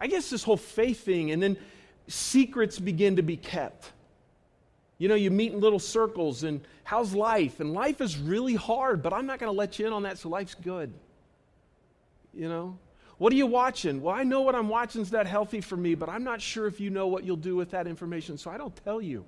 I 0.00 0.06
guess 0.06 0.28
this 0.28 0.42
whole 0.42 0.56
faith 0.56 1.04
thing, 1.04 1.30
and 1.30 1.42
then 1.42 1.56
secrets 2.08 2.78
begin 2.78 3.16
to 3.16 3.22
be 3.22 3.36
kept. 3.36 3.92
You 4.98 5.08
know, 5.08 5.14
you 5.14 5.30
meet 5.30 5.52
in 5.52 5.60
little 5.60 5.78
circles, 5.78 6.44
and 6.44 6.60
how's 6.82 7.14
life? 7.14 7.60
And 7.60 7.72
life 7.72 8.00
is 8.00 8.18
really 8.18 8.54
hard, 8.54 9.02
but 9.02 9.12
I'm 9.12 9.26
not 9.26 9.38
going 9.38 9.50
to 9.50 9.56
let 9.56 9.78
you 9.78 9.86
in 9.86 9.92
on 9.92 10.02
that, 10.02 10.18
so 10.18 10.28
life's 10.28 10.54
good. 10.54 10.92
You 12.34 12.48
know? 12.48 12.78
What 13.18 13.32
are 13.32 13.36
you 13.36 13.46
watching? 13.46 14.02
Well, 14.02 14.14
I 14.14 14.24
know 14.24 14.42
what 14.42 14.54
I'm 14.54 14.68
watching 14.68 15.00
is 15.00 15.12
not 15.12 15.26
healthy 15.26 15.60
for 15.60 15.76
me, 15.76 15.94
but 15.94 16.08
I'm 16.08 16.24
not 16.24 16.40
sure 16.40 16.66
if 16.66 16.80
you 16.80 16.90
know 16.90 17.06
what 17.06 17.24
you'll 17.24 17.36
do 17.36 17.56
with 17.56 17.70
that 17.70 17.86
information, 17.86 18.36
so 18.36 18.50
I 18.50 18.58
don't 18.58 18.74
tell 18.84 19.00
you. 19.00 19.24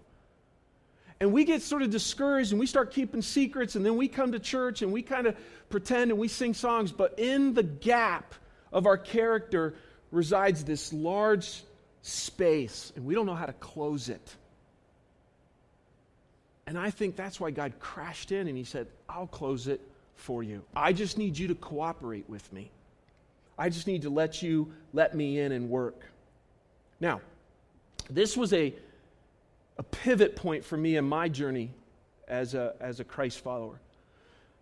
And 1.18 1.32
we 1.32 1.44
get 1.44 1.62
sort 1.62 1.82
of 1.82 1.90
discouraged 1.90 2.52
and 2.52 2.60
we 2.60 2.66
start 2.66 2.92
keeping 2.92 3.22
secrets, 3.22 3.74
and 3.74 3.84
then 3.84 3.96
we 3.96 4.08
come 4.08 4.32
to 4.32 4.38
church 4.38 4.82
and 4.82 4.92
we 4.92 5.02
kind 5.02 5.26
of 5.26 5.36
pretend 5.70 6.10
and 6.10 6.20
we 6.20 6.28
sing 6.28 6.52
songs, 6.54 6.92
but 6.92 7.18
in 7.18 7.54
the 7.54 7.62
gap 7.62 8.34
of 8.72 8.86
our 8.86 8.98
character 8.98 9.74
resides 10.10 10.64
this 10.64 10.92
large 10.92 11.62
space, 12.02 12.92
and 12.94 13.04
we 13.04 13.14
don't 13.14 13.26
know 13.26 13.34
how 13.34 13.46
to 13.46 13.52
close 13.54 14.08
it. 14.08 14.36
And 16.66 16.78
I 16.78 16.90
think 16.90 17.16
that's 17.16 17.40
why 17.40 17.50
God 17.50 17.74
crashed 17.80 18.32
in 18.32 18.48
and 18.48 18.56
He 18.56 18.64
said, 18.64 18.86
I'll 19.08 19.26
close 19.26 19.68
it 19.68 19.80
for 20.16 20.42
you. 20.42 20.62
I 20.74 20.92
just 20.92 21.16
need 21.16 21.38
you 21.38 21.48
to 21.48 21.54
cooperate 21.54 22.28
with 22.28 22.52
me. 22.52 22.70
I 23.58 23.70
just 23.70 23.86
need 23.86 24.02
to 24.02 24.10
let 24.10 24.42
you 24.42 24.72
let 24.92 25.14
me 25.14 25.38
in 25.38 25.52
and 25.52 25.70
work. 25.70 26.04
Now, 27.00 27.20
this 28.10 28.36
was 28.36 28.52
a, 28.52 28.74
a 29.78 29.82
pivot 29.82 30.36
point 30.36 30.64
for 30.64 30.76
me 30.76 30.96
in 30.96 31.04
my 31.04 31.28
journey 31.28 31.70
as 32.28 32.54
a, 32.54 32.74
as 32.80 33.00
a 33.00 33.04
Christ 33.04 33.40
follower. 33.40 33.80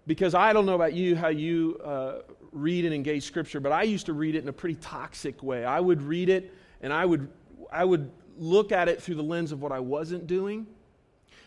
Because 0.06 0.35
I 0.35 0.52
don't 0.52 0.66
know 0.66 0.75
about 0.75 0.92
you, 0.92 1.16
how 1.16 1.28
you 1.28 1.80
uh, 1.83 2.23
read 2.52 2.85
and 2.85 2.92
engage 2.92 3.25
Scripture, 3.25 3.61
but 3.61 3.73
I 3.73 3.85
used 3.85 4.06
to 4.06 4.12
read 4.12 4.35
it 4.35 4.42
in 4.42 4.49
a 4.49 4.52
pretty 4.52 4.76
toxic 4.76 5.42
way. 5.42 5.64
I 5.64 5.80
would 5.80 6.02
read 6.02 6.28
it 6.28 6.52
and 6.83 6.92
I 6.92 7.06
would, 7.06 7.28
I 7.73 7.85
would 7.85 8.11
look 8.37 8.73
at 8.73 8.88
it 8.88 9.00
through 9.00 9.14
the 9.14 9.23
lens 9.23 9.52
of 9.52 9.62
what 9.62 9.73
I 9.73 9.80
wasn't 9.80 10.26
doing. 10.26 10.66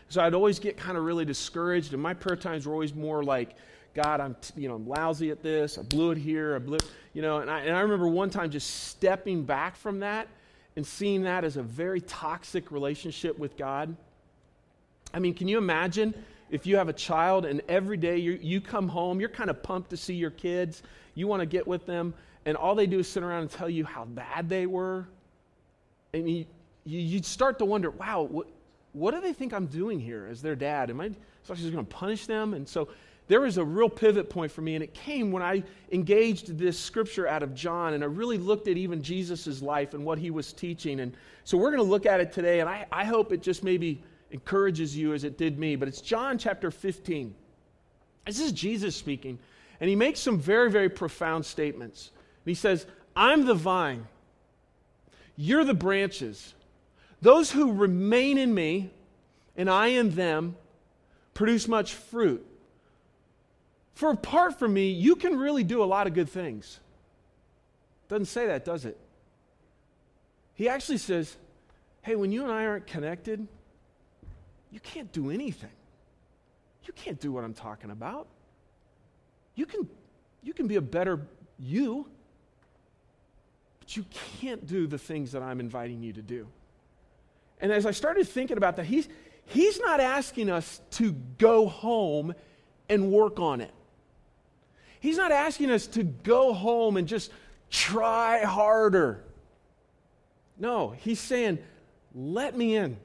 So 0.08 0.22
I'd 0.22 0.34
always 0.34 0.58
get 0.58 0.76
kind 0.76 0.96
of 0.96 1.04
really 1.04 1.26
discouraged, 1.26 1.92
and 1.92 2.02
my 2.02 2.14
prayer 2.14 2.36
times 2.36 2.66
were 2.66 2.72
always 2.72 2.94
more 2.94 3.22
like, 3.22 3.56
God, 3.94 4.20
I'm, 4.20 4.36
you 4.56 4.68
know, 4.68 4.76
I'm 4.76 4.88
lousy 4.88 5.30
at 5.30 5.42
this. 5.42 5.76
I 5.76 5.82
blew 5.82 6.12
it 6.12 6.18
here. 6.18 6.56
I 6.56 6.58
blew, 6.60 6.78
you 7.12 7.20
know, 7.20 7.38
and 7.38 7.50
I, 7.50 7.60
and 7.60 7.76
I 7.76 7.80
remember 7.80 8.08
one 8.08 8.30
time 8.30 8.50
just 8.50 8.86
stepping 8.86 9.44
back 9.44 9.76
from 9.76 10.00
that 10.00 10.28
and 10.78 10.86
seeing 10.86 11.24
that 11.24 11.42
as 11.42 11.56
a 11.56 11.62
very 11.62 12.00
toxic 12.00 12.70
relationship 12.70 13.36
with 13.36 13.56
God. 13.56 13.96
I 15.12 15.18
mean, 15.18 15.34
can 15.34 15.48
you 15.48 15.58
imagine 15.58 16.14
if 16.50 16.68
you 16.68 16.76
have 16.76 16.88
a 16.88 16.92
child 16.92 17.46
and 17.46 17.62
every 17.68 17.96
day 17.96 18.18
you, 18.18 18.38
you 18.40 18.60
come 18.60 18.86
home, 18.86 19.18
you're 19.18 19.28
kind 19.28 19.50
of 19.50 19.60
pumped 19.60 19.90
to 19.90 19.96
see 19.96 20.14
your 20.14 20.30
kids, 20.30 20.84
you 21.16 21.26
want 21.26 21.40
to 21.40 21.46
get 21.46 21.66
with 21.66 21.84
them, 21.84 22.14
and 22.44 22.56
all 22.56 22.76
they 22.76 22.86
do 22.86 23.00
is 23.00 23.08
sit 23.08 23.24
around 23.24 23.40
and 23.40 23.50
tell 23.50 23.68
you 23.68 23.84
how 23.84 24.04
bad 24.04 24.48
they 24.48 24.66
were? 24.66 25.08
And 26.14 26.30
you, 26.30 26.46
you, 26.84 27.00
you 27.00 27.22
start 27.24 27.58
to 27.58 27.64
wonder, 27.64 27.90
wow, 27.90 28.22
what, 28.22 28.46
what 28.92 29.14
do 29.14 29.20
they 29.20 29.32
think 29.32 29.52
I'm 29.52 29.66
doing 29.66 29.98
here 29.98 30.28
as 30.30 30.42
their 30.42 30.54
dad? 30.54 30.90
Am 30.90 31.00
I 31.00 31.10
so 31.42 31.56
just 31.56 31.72
going 31.72 31.84
to 31.84 31.92
punish 31.92 32.26
them? 32.26 32.54
And 32.54 32.68
so 32.68 32.86
there 33.28 33.42
was 33.42 33.58
a 33.58 33.64
real 33.64 33.90
pivot 33.90 34.30
point 34.30 34.50
for 34.50 34.62
me, 34.62 34.74
and 34.74 34.82
it 34.82 34.94
came 34.94 35.30
when 35.30 35.42
I 35.42 35.62
engaged 35.92 36.58
this 36.58 36.78
scripture 36.78 37.28
out 37.28 37.42
of 37.42 37.54
John, 37.54 37.92
and 37.92 38.02
I 38.02 38.06
really 38.06 38.38
looked 38.38 38.68
at 38.68 38.78
even 38.78 39.02
Jesus' 39.02 39.60
life 39.60 39.92
and 39.92 40.02
what 40.04 40.18
he 40.18 40.30
was 40.30 40.54
teaching. 40.54 41.00
And 41.00 41.14
so 41.44 41.58
we're 41.58 41.70
going 41.70 41.76
to 41.76 41.90
look 41.90 42.06
at 42.06 42.20
it 42.20 42.32
today, 42.32 42.60
and 42.60 42.68
I, 42.68 42.86
I 42.90 43.04
hope 43.04 43.30
it 43.32 43.42
just 43.42 43.62
maybe 43.62 44.02
encourages 44.30 44.96
you 44.96 45.12
as 45.12 45.24
it 45.24 45.36
did 45.36 45.58
me. 45.58 45.76
But 45.76 45.88
it's 45.88 46.00
John 46.00 46.38
chapter 46.38 46.70
15. 46.70 47.34
This 48.24 48.40
is 48.40 48.50
Jesus 48.52 48.96
speaking, 48.96 49.38
and 49.78 49.90
he 49.90 49.96
makes 49.96 50.20
some 50.20 50.38
very, 50.38 50.70
very 50.70 50.88
profound 50.88 51.44
statements. 51.44 52.10
And 52.44 52.50
he 52.50 52.54
says, 52.54 52.86
I'm 53.14 53.44
the 53.44 53.54
vine, 53.54 54.06
you're 55.36 55.64
the 55.64 55.74
branches. 55.74 56.54
Those 57.20 57.50
who 57.50 57.72
remain 57.72 58.38
in 58.38 58.54
me, 58.54 58.90
and 59.56 59.68
I 59.68 59.88
in 59.88 60.14
them, 60.14 60.56
produce 61.34 61.68
much 61.68 61.92
fruit. 61.92 62.46
For 63.98 64.12
apart 64.12 64.60
from 64.60 64.74
me, 64.74 64.92
you 64.92 65.16
can 65.16 65.36
really 65.36 65.64
do 65.64 65.82
a 65.82 65.84
lot 65.84 66.06
of 66.06 66.14
good 66.14 66.28
things. 66.28 66.78
Doesn't 68.08 68.26
say 68.26 68.46
that, 68.46 68.64
does 68.64 68.84
it? 68.84 68.96
He 70.54 70.68
actually 70.68 70.98
says, 70.98 71.36
hey, 72.02 72.14
when 72.14 72.30
you 72.30 72.44
and 72.44 72.52
I 72.52 72.66
aren't 72.66 72.86
connected, 72.86 73.44
you 74.70 74.78
can't 74.78 75.10
do 75.10 75.32
anything. 75.32 75.72
You 76.84 76.92
can't 76.92 77.18
do 77.18 77.32
what 77.32 77.42
I'm 77.42 77.54
talking 77.54 77.90
about. 77.90 78.28
You 79.56 79.66
can, 79.66 79.88
you 80.44 80.54
can 80.54 80.68
be 80.68 80.76
a 80.76 80.80
better 80.80 81.26
you, 81.58 82.06
but 83.80 83.96
you 83.96 84.04
can't 84.40 84.64
do 84.64 84.86
the 84.86 84.98
things 84.98 85.32
that 85.32 85.42
I'm 85.42 85.58
inviting 85.58 86.04
you 86.04 86.12
to 86.12 86.22
do. 86.22 86.46
And 87.60 87.72
as 87.72 87.84
I 87.84 87.90
started 87.90 88.28
thinking 88.28 88.58
about 88.58 88.76
that, 88.76 88.86
he's, 88.86 89.08
he's 89.46 89.80
not 89.80 89.98
asking 89.98 90.50
us 90.50 90.80
to 90.92 91.16
go 91.38 91.66
home 91.66 92.32
and 92.88 93.10
work 93.10 93.40
on 93.40 93.60
it. 93.60 93.72
He's 95.00 95.16
not 95.16 95.32
asking 95.32 95.70
us 95.70 95.86
to 95.88 96.02
go 96.02 96.52
home 96.52 96.96
and 96.96 97.06
just 97.06 97.30
try 97.70 98.44
harder. 98.44 99.22
No, 100.58 100.90
he's 100.90 101.20
saying, 101.20 101.58
let 102.14 102.56
me 102.56 102.76
in. 102.76 102.96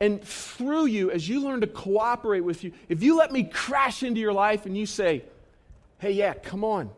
And 0.00 0.22
through 0.22 0.86
you, 0.86 1.10
as 1.10 1.28
you 1.28 1.44
learn 1.44 1.60
to 1.60 1.66
cooperate 1.66 2.40
with 2.40 2.64
you, 2.64 2.72
if 2.88 3.02
you 3.02 3.16
let 3.16 3.30
me 3.30 3.44
crash 3.44 4.02
into 4.02 4.20
your 4.20 4.32
life 4.32 4.66
and 4.66 4.76
you 4.76 4.86
say, 4.86 5.22
hey, 5.98 6.12
yeah, 6.12 6.34
come 6.34 6.64
on. 6.64 6.90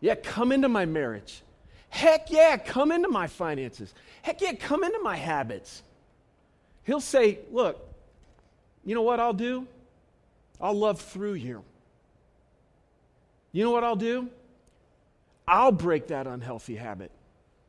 Yeah, 0.00 0.14
come 0.14 0.52
into 0.52 0.68
my 0.68 0.86
marriage. 0.86 1.42
Heck 1.88 2.30
yeah, 2.30 2.56
come 2.56 2.92
into 2.92 3.08
my 3.08 3.26
finances. 3.26 3.92
Heck 4.22 4.40
yeah, 4.40 4.52
come 4.54 4.84
into 4.84 5.00
my 5.00 5.16
habits. 5.16 5.82
He'll 6.84 7.00
say, 7.00 7.40
look, 7.50 7.84
you 8.84 8.94
know 8.94 9.02
what 9.02 9.18
I'll 9.18 9.32
do? 9.32 9.66
I'll 10.60 10.74
love 10.74 11.00
through 11.00 11.34
you. 11.34 11.64
You 13.52 13.64
know 13.64 13.70
what 13.70 13.84
I'll 13.84 13.96
do? 13.96 14.28
I'll 15.46 15.72
break 15.72 16.08
that 16.08 16.26
unhealthy 16.26 16.76
habit. 16.76 17.10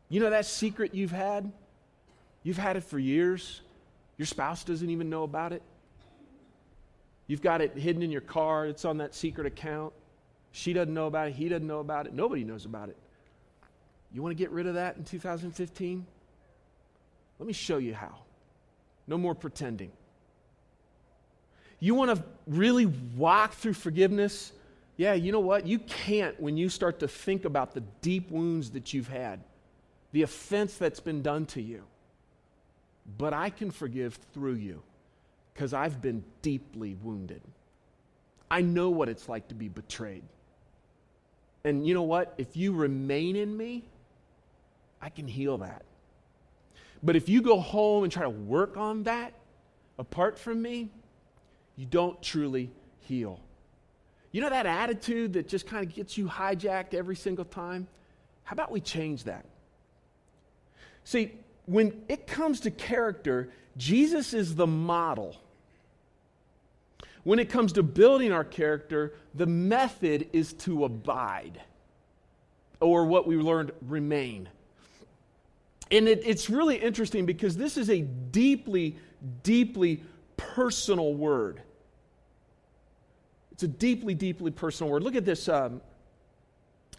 You 0.09 0.19
know 0.19 0.29
that 0.29 0.45
secret 0.45 0.93
you've 0.93 1.11
had? 1.11 1.51
You've 2.43 2.57
had 2.57 2.75
it 2.77 2.83
for 2.83 2.99
years. 2.99 3.61
Your 4.17 4.25
spouse 4.25 4.63
doesn't 4.63 4.89
even 4.89 5.09
know 5.09 5.23
about 5.23 5.53
it. 5.53 5.63
You've 7.27 7.41
got 7.41 7.61
it 7.61 7.77
hidden 7.77 8.01
in 8.01 8.11
your 8.11 8.21
car, 8.21 8.65
it's 8.65 8.83
on 8.83 8.97
that 8.97 9.15
secret 9.15 9.47
account. 9.47 9.93
She 10.51 10.73
doesn't 10.73 10.93
know 10.93 11.07
about 11.07 11.29
it, 11.29 11.33
he 11.33 11.47
doesn't 11.47 11.65
know 11.65 11.79
about 11.79 12.05
it, 12.05 12.13
nobody 12.13 12.43
knows 12.43 12.65
about 12.65 12.89
it. 12.89 12.97
You 14.13 14.21
want 14.21 14.37
to 14.37 14.43
get 14.43 14.51
rid 14.51 14.67
of 14.67 14.73
that 14.73 14.97
in 14.97 15.05
2015? 15.05 16.05
Let 17.39 17.47
me 17.47 17.53
show 17.53 17.77
you 17.77 17.93
how. 17.93 18.15
No 19.07 19.17
more 19.17 19.33
pretending. 19.33 19.91
You 21.79 21.95
want 21.95 22.15
to 22.15 22.23
really 22.45 22.85
walk 22.85 23.53
through 23.53 23.73
forgiveness? 23.73 24.51
Yeah, 24.97 25.13
you 25.13 25.31
know 25.31 25.39
what? 25.39 25.65
You 25.65 25.79
can't 25.79 26.39
when 26.39 26.57
you 26.57 26.69
start 26.69 26.99
to 26.99 27.07
think 27.07 27.45
about 27.45 27.73
the 27.73 27.81
deep 28.01 28.29
wounds 28.29 28.71
that 28.71 28.93
you've 28.93 29.07
had. 29.07 29.41
the 30.11 30.23
offense 30.23 30.75
that's 30.77 30.99
been 30.99 31.21
done 31.21 31.45
to 31.47 31.61
you. 31.61 31.83
But 33.17 33.33
I 33.33 33.49
can 33.49 33.71
forgive 33.71 34.19
through 34.33 34.55
you 34.55 34.83
because 35.53 35.73
I've 35.73 36.01
been 36.01 36.23
deeply 36.41 36.95
wounded. 37.01 37.41
I 38.49 38.61
know 38.61 38.89
what 38.89 39.09
it's 39.09 39.29
like 39.29 39.47
to 39.49 39.55
be 39.55 39.69
betrayed. 39.69 40.23
And 41.63 41.85
you 41.87 41.93
know 41.93 42.03
what? 42.03 42.33
If 42.37 42.57
you 42.57 42.73
remain 42.73 43.35
in 43.35 43.55
me, 43.55 43.83
I 45.01 45.09
can 45.09 45.27
heal 45.27 45.59
that. 45.59 45.83
But 47.03 47.15
if 47.15 47.29
you 47.29 47.41
go 47.41 47.59
home 47.59 48.03
and 48.03 48.11
try 48.11 48.23
to 48.23 48.29
work 48.29 48.77
on 48.77 49.03
that 49.03 49.33
apart 49.97 50.37
from 50.37 50.61
me, 50.61 50.89
you 51.75 51.85
don't 51.85 52.21
truly 52.21 52.71
heal. 52.99 53.39
You 54.31 54.41
know 54.41 54.49
that 54.49 54.65
attitude 54.65 55.33
that 55.33 55.47
just 55.47 55.67
kind 55.67 55.85
of 55.85 55.93
gets 55.93 56.17
you 56.17 56.27
hijacked 56.27 56.93
every 56.93 57.15
single 57.15 57.45
time? 57.45 57.87
How 58.43 58.53
about 58.53 58.71
we 58.71 58.79
change 58.79 59.25
that? 59.25 59.45
See, 61.03 61.33
when 61.65 62.03
it 62.07 62.27
comes 62.27 62.61
to 62.61 62.71
character, 62.71 63.49
Jesus 63.77 64.33
is 64.33 64.55
the 64.55 64.67
model. 64.67 65.35
When 67.23 67.39
it 67.39 67.49
comes 67.49 67.73
to 67.73 67.83
building 67.83 68.31
our 68.31 68.43
character, 68.43 69.13
the 69.35 69.45
method 69.45 70.29
is 70.33 70.53
to 70.53 70.85
abide, 70.85 71.61
or 72.79 73.05
what 73.05 73.27
we 73.27 73.35
learned, 73.35 73.71
remain. 73.87 74.49
And 75.91 76.07
it, 76.07 76.21
it's 76.25 76.49
really 76.49 76.77
interesting 76.77 77.25
because 77.25 77.57
this 77.57 77.77
is 77.77 77.89
a 77.89 78.01
deeply, 78.01 78.97
deeply 79.43 80.03
personal 80.37 81.13
word. 81.13 81.61
It's 83.61 83.71
a 83.71 83.77
deeply, 83.77 84.15
deeply 84.15 84.49
personal 84.49 84.91
word. 84.91 85.03
Look 85.03 85.15
at 85.15 85.23
this, 85.23 85.47
um, 85.47 85.81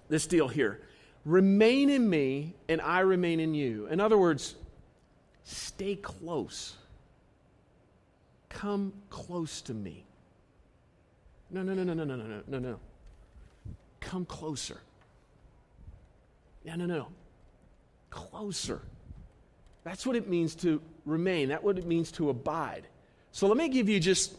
this 0.09 0.29
deal 0.29 0.47
here. 0.47 0.81
Remain 1.25 1.91
in 1.91 2.09
me, 2.09 2.55
and 2.69 2.81
I 2.81 3.01
remain 3.01 3.41
in 3.41 3.53
you. 3.53 3.89
In 3.89 3.99
other 3.99 4.17
words, 4.17 4.55
stay 5.43 5.97
close. 5.97 6.77
Come 8.49 8.93
close 9.11 9.61
to 9.63 9.75
me. 9.75 10.05
No, 11.51 11.65
no, 11.65 11.75
no, 11.75 11.83
no, 11.83 11.95
no, 11.95 12.05
no, 12.05 12.15
no, 12.15 12.43
no, 12.47 12.59
no. 12.61 12.79
Come 13.99 14.25
closer. 14.25 14.79
No, 16.65 16.77
no, 16.77 16.87
no. 16.87 17.09
Closer. 18.09 18.81
That's 19.83 20.07
what 20.07 20.15
it 20.15 20.29
means 20.29 20.55
to 20.57 20.81
remain. 21.07 21.49
That's 21.49 21.65
what 21.65 21.77
it 21.77 21.89
means 21.89 22.13
to 22.13 22.31
abide. 22.31 22.87
So 23.33 23.49
let 23.49 23.57
me 23.57 23.69
give 23.69 23.89
you 23.89 23.99
just 23.99 24.37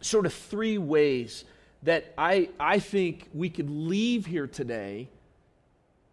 sort 0.00 0.26
of 0.26 0.32
three 0.32 0.78
ways 0.78 1.44
that 1.82 2.12
I, 2.18 2.50
I 2.58 2.78
think 2.78 3.28
we 3.32 3.48
could 3.48 3.70
leave 3.70 4.26
here 4.26 4.46
today 4.46 5.08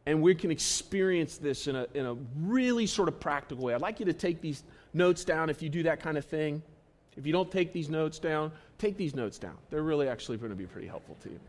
and 0.05 0.21
we 0.21 0.33
can 0.35 0.51
experience 0.51 1.37
this 1.37 1.67
in 1.67 1.75
a, 1.75 1.85
in 1.93 2.05
a 2.05 2.15
really 2.39 2.85
sort 2.87 3.09
of 3.09 3.19
practical 3.19 3.65
way. 3.65 3.73
I'd 3.73 3.81
like 3.81 3.99
you 3.99 4.05
to 4.05 4.13
take 4.13 4.39
these 4.39 4.63
notes 4.93 5.25
down 5.25 5.49
if 5.49 5.61
you 5.61 5.67
do 5.67 5.83
that 5.83 5.99
kind 5.99 6.17
of 6.17 6.23
thing. 6.23 6.61
If 7.17 7.25
you 7.25 7.33
don't 7.33 7.51
take 7.51 7.73
these 7.73 7.89
notes 7.89 8.17
down, 8.19 8.51
take 8.77 8.95
these 8.95 9.15
notes 9.15 9.37
down. 9.37 9.57
They're 9.69 9.83
really 9.83 10.07
actually 10.07 10.37
going 10.37 10.51
to 10.51 10.55
be 10.55 10.65
pretty 10.65 10.87
helpful 10.87 11.17
to 11.23 11.29
you. 11.29 11.39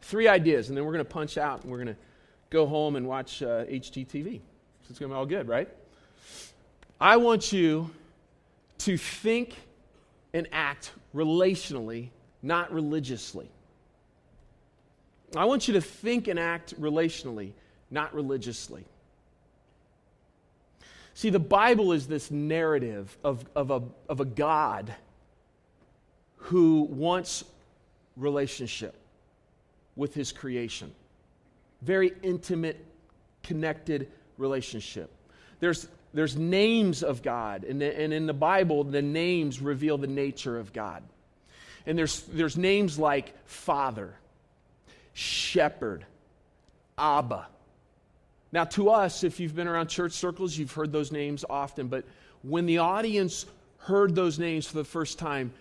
Three 0.00 0.26
ideas, 0.26 0.68
and 0.68 0.76
then 0.76 0.84
we're 0.84 0.92
going 0.92 1.04
to 1.04 1.10
punch 1.10 1.38
out 1.38 1.62
and 1.62 1.70
we're 1.70 1.78
going 1.78 1.94
to 1.94 1.96
go 2.50 2.66
home 2.66 2.96
and 2.96 3.06
watch 3.06 3.42
uh, 3.42 3.64
HGTV. 3.64 4.40
So 4.40 4.90
it's 4.90 4.98
going 4.98 5.10
to 5.10 5.14
be 5.14 5.18
all 5.18 5.26
good, 5.26 5.46
right? 5.46 5.68
I 7.00 7.16
want 7.18 7.52
you 7.52 7.90
to 8.78 8.96
think 8.96 9.54
and 10.36 10.46
act 10.52 10.92
relationally, 11.14 12.10
not 12.42 12.70
religiously. 12.70 13.48
I 15.34 15.46
want 15.46 15.66
you 15.66 15.72
to 15.74 15.80
think 15.80 16.28
and 16.28 16.38
act 16.38 16.78
relationally, 16.78 17.52
not 17.90 18.14
religiously. 18.14 18.84
See, 21.14 21.30
the 21.30 21.38
Bible 21.38 21.92
is 21.92 22.06
this 22.06 22.30
narrative 22.30 23.16
of, 23.24 23.46
of, 23.54 23.70
a, 23.70 23.82
of 24.10 24.20
a 24.20 24.26
God 24.26 24.94
who 26.36 26.82
wants 26.82 27.42
relationship 28.14 28.94
with 29.96 30.12
his 30.12 30.32
creation. 30.32 30.92
Very 31.80 32.12
intimate, 32.22 32.84
connected 33.42 34.10
relationship. 34.36 35.10
There's, 35.60 35.88
there's 36.16 36.36
names 36.36 37.02
of 37.02 37.22
God, 37.22 37.64
and, 37.64 37.82
and 37.82 38.12
in 38.12 38.26
the 38.26 38.34
Bible, 38.34 38.84
the 38.84 39.02
names 39.02 39.60
reveal 39.60 39.98
the 39.98 40.06
nature 40.06 40.58
of 40.58 40.72
God. 40.72 41.02
And 41.86 41.96
there's, 41.98 42.22
there's 42.22 42.56
names 42.56 42.98
like 42.98 43.32
Father 43.46 44.14
shepherd, 45.12 46.04
Abba. 46.98 47.46
Now, 48.52 48.64
to 48.64 48.90
us, 48.90 49.24
if 49.24 49.40
you've 49.40 49.56
been 49.56 49.66
around 49.66 49.88
church 49.88 50.12
circles, 50.12 50.56
you've 50.56 50.72
heard 50.72 50.92
those 50.92 51.10
names 51.10 51.44
often, 51.48 51.88
but 51.88 52.04
when 52.42 52.66
the 52.66 52.78
audience 52.78 53.46
heard 53.78 54.14
those 54.14 54.38
names 54.38 54.66
for 54.66 54.76
the 54.76 54.84
first 54.84 55.18
time, 55.18 55.52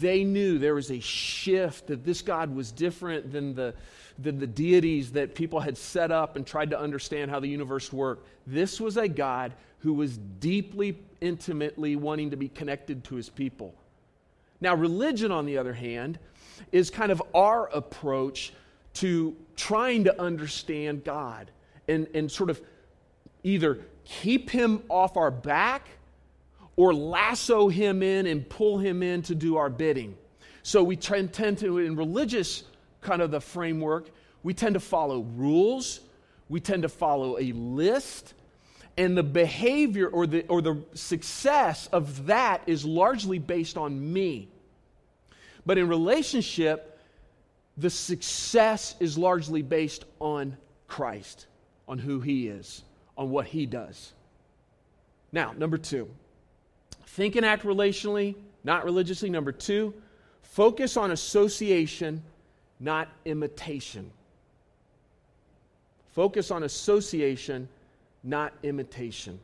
they 0.00 0.24
knew 0.24 0.58
there 0.58 0.74
was 0.74 0.90
a 0.90 1.00
shift, 1.00 1.86
that 1.88 2.04
this 2.04 2.22
God 2.22 2.54
was 2.54 2.70
different 2.70 3.32
than 3.32 3.54
the, 3.54 3.74
than 4.18 4.38
the 4.38 4.46
deities 4.46 5.12
that 5.12 5.34
people 5.34 5.60
had 5.60 5.76
set 5.76 6.10
up 6.10 6.36
and 6.36 6.46
tried 6.46 6.70
to 6.70 6.78
understand 6.78 7.30
how 7.30 7.40
the 7.40 7.48
universe 7.48 7.92
worked. 7.92 8.26
This 8.46 8.80
was 8.80 8.96
a 8.96 9.08
God 9.08 9.52
who 9.80 9.92
was 9.92 10.16
deeply, 10.16 10.98
intimately 11.20 11.96
wanting 11.96 12.30
to 12.30 12.36
be 12.36 12.48
connected 12.48 13.04
to 13.04 13.14
his 13.14 13.28
people. 13.28 13.74
Now, 14.60 14.74
religion, 14.74 15.32
on 15.32 15.46
the 15.46 15.58
other 15.58 15.72
hand, 15.72 16.18
is 16.72 16.90
kind 16.90 17.10
of 17.10 17.22
our 17.34 17.68
approach 17.68 18.52
to 18.94 19.34
trying 19.56 20.04
to 20.04 20.20
understand 20.20 21.04
God 21.04 21.50
and, 21.88 22.06
and 22.14 22.30
sort 22.30 22.50
of 22.50 22.60
either 23.42 23.80
keep 24.04 24.50
him 24.50 24.82
off 24.88 25.16
our 25.16 25.30
back 25.30 25.88
or 26.76 26.92
lasso 26.92 27.68
him 27.68 28.02
in 28.02 28.26
and 28.26 28.48
pull 28.48 28.78
him 28.78 29.02
in 29.02 29.22
to 29.22 29.34
do 29.34 29.56
our 29.56 29.70
bidding. 29.70 30.16
So 30.62 30.82
we 30.82 30.96
tend, 30.96 31.32
to, 31.58 31.78
in 31.78 31.96
religious 31.96 32.64
kind 33.00 33.22
of 33.22 33.30
the 33.30 33.40
framework, 33.40 34.10
we 34.42 34.54
tend 34.54 34.74
to 34.74 34.80
follow 34.80 35.20
rules, 35.36 36.00
we 36.48 36.60
tend 36.60 36.82
to 36.82 36.88
follow 36.88 37.38
a 37.38 37.52
list, 37.52 38.34
and 38.96 39.16
the 39.16 39.22
behavior 39.22 40.08
or 40.08 40.26
the, 40.26 40.46
or 40.48 40.60
the 40.60 40.82
success 40.94 41.86
of 41.88 42.26
that 42.26 42.62
is 42.66 42.84
largely 42.84 43.38
based 43.38 43.76
on 43.76 44.12
me. 44.12 44.48
But 45.64 45.78
in 45.78 45.88
relationship, 45.88 46.98
the 47.76 47.90
success 47.90 48.94
is 49.00 49.16
largely 49.16 49.62
based 49.62 50.04
on 50.18 50.56
Christ, 50.88 51.46
on 51.88 51.98
who 51.98 52.20
He 52.20 52.48
is, 52.48 52.82
on 53.16 53.30
what 53.30 53.46
He 53.46 53.66
does. 53.66 54.12
Now, 55.32 55.52
number 55.52 55.78
two, 55.78 56.08
think 57.06 57.36
and 57.36 57.46
act 57.46 57.64
relationally, 57.64 58.34
not 58.64 58.84
religiously. 58.84 59.30
Number 59.30 59.52
two, 59.52 59.94
focus 60.42 60.96
on 60.96 61.12
association, 61.12 62.22
not 62.80 63.08
imitation. 63.24 64.10
Focus 66.12 66.50
on 66.50 66.64
association, 66.64 67.68
not 68.22 68.52
imitation. 68.62 69.38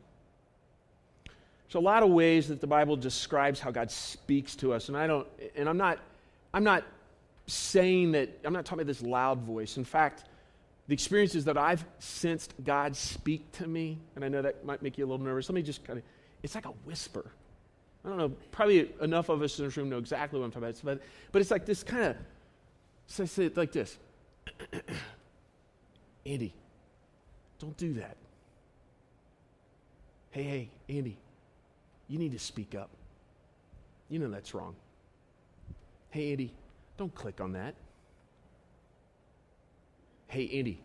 There's 1.66 1.76
a 1.76 1.80
lot 1.80 2.02
of 2.02 2.10
ways 2.10 2.48
that 2.48 2.60
the 2.60 2.66
Bible 2.66 2.96
describes 2.96 3.58
how 3.58 3.70
God 3.70 3.90
speaks 3.90 4.54
to 4.56 4.72
us, 4.72 4.88
and 4.88 4.96
I 4.96 5.06
don't, 5.06 5.26
and 5.56 5.68
I'm 5.68 5.76
not, 5.76 5.98
I'm 6.54 6.64
not 6.64 6.84
saying 7.46 8.12
that, 8.12 8.28
I'm 8.44 8.52
not 8.52 8.64
talking 8.64 8.80
about 8.80 8.86
this 8.86 9.02
loud 9.02 9.40
voice. 9.40 9.76
In 9.76 9.84
fact, 9.84 10.24
the 10.88 10.94
experiences 10.94 11.44
that 11.46 11.56
I've 11.56 11.84
sensed 11.98 12.54
God 12.64 12.94
speak 12.94 13.50
to 13.52 13.66
me, 13.66 13.98
and 14.14 14.24
I 14.24 14.28
know 14.28 14.42
that 14.42 14.64
might 14.64 14.82
make 14.82 14.96
you 14.96 15.04
a 15.04 15.08
little 15.08 15.24
nervous. 15.24 15.48
Let 15.48 15.54
me 15.54 15.62
just 15.62 15.84
kind 15.84 15.98
of, 15.98 16.04
it's 16.42 16.54
like 16.54 16.66
a 16.66 16.74
whisper. 16.84 17.32
I 18.04 18.08
don't 18.08 18.18
know, 18.18 18.32
probably 18.52 18.92
enough 19.00 19.28
of 19.28 19.42
us 19.42 19.58
in 19.58 19.64
this 19.64 19.76
room 19.76 19.90
know 19.90 19.98
exactly 19.98 20.38
what 20.38 20.44
I'm 20.44 20.52
talking 20.52 20.68
about, 20.68 20.80
but, 20.84 21.02
but 21.32 21.42
it's 21.42 21.50
like 21.50 21.66
this 21.66 21.82
kind 21.82 22.04
of, 22.04 22.16
so 23.08 23.24
I 23.24 23.26
say 23.26 23.46
it 23.46 23.56
like 23.56 23.72
this 23.72 23.98
Andy, 26.26 26.54
don't 27.58 27.76
do 27.76 27.94
that. 27.94 28.16
Hey, 30.36 30.42
hey, 30.42 30.68
Andy, 30.90 31.16
you 32.08 32.18
need 32.18 32.32
to 32.32 32.38
speak 32.38 32.74
up. 32.74 32.90
You 34.10 34.18
know 34.18 34.28
that's 34.28 34.52
wrong. 34.52 34.76
Hey, 36.10 36.30
Andy, 36.30 36.52
don't 36.98 37.14
click 37.14 37.40
on 37.40 37.54
that. 37.54 37.74
Hey, 40.26 40.46
Andy, 40.52 40.78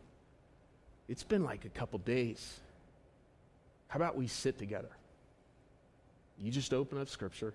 it's 1.10 1.24
been 1.24 1.44
like 1.44 1.66
a 1.66 1.70
couple 1.70 2.00
days. 2.00 2.62
How 3.90 3.98
about 3.98 4.16
we 4.16 4.26
sit 4.26 4.58
together? 4.58 4.88
You 6.40 6.50
just 6.50 6.74
open 6.74 6.98
up 6.98 7.10
Scripture 7.10 7.54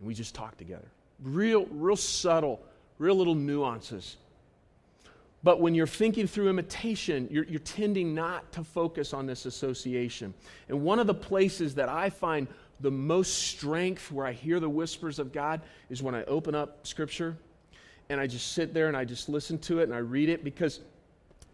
and 0.00 0.06
we 0.06 0.12
just 0.12 0.34
talk 0.34 0.58
together. 0.58 0.88
Real, 1.22 1.64
real 1.70 1.96
subtle, 1.96 2.60
real 2.98 3.14
little 3.14 3.34
nuances. 3.34 4.18
But 5.42 5.60
when 5.60 5.74
you're 5.74 5.86
thinking 5.88 6.26
through 6.26 6.48
imitation, 6.48 7.28
you're, 7.30 7.44
you're, 7.44 7.58
tending 7.60 8.14
not 8.14 8.52
to 8.52 8.62
focus 8.62 9.12
on 9.12 9.26
this 9.26 9.44
association. 9.44 10.34
And 10.68 10.82
one 10.82 11.00
of 11.00 11.08
the 11.08 11.14
places 11.14 11.74
that 11.74 11.88
I 11.88 12.10
find 12.10 12.46
the 12.80 12.90
most 12.92 13.34
strength 13.34 14.12
where 14.12 14.26
I 14.26 14.32
hear 14.32 14.60
the 14.60 14.68
whispers 14.68 15.18
of 15.18 15.32
God 15.32 15.60
is 15.90 16.02
when 16.02 16.14
I 16.14 16.24
open 16.24 16.54
up 16.54 16.86
Scripture 16.86 17.36
and 18.08 18.20
I 18.20 18.26
just 18.26 18.52
sit 18.52 18.72
there 18.72 18.88
and 18.88 18.96
I 18.96 19.04
just 19.04 19.28
listen 19.28 19.58
to 19.60 19.80
it 19.80 19.84
and 19.84 19.94
I 19.94 19.98
read 19.98 20.28
it 20.28 20.44
because, 20.44 20.80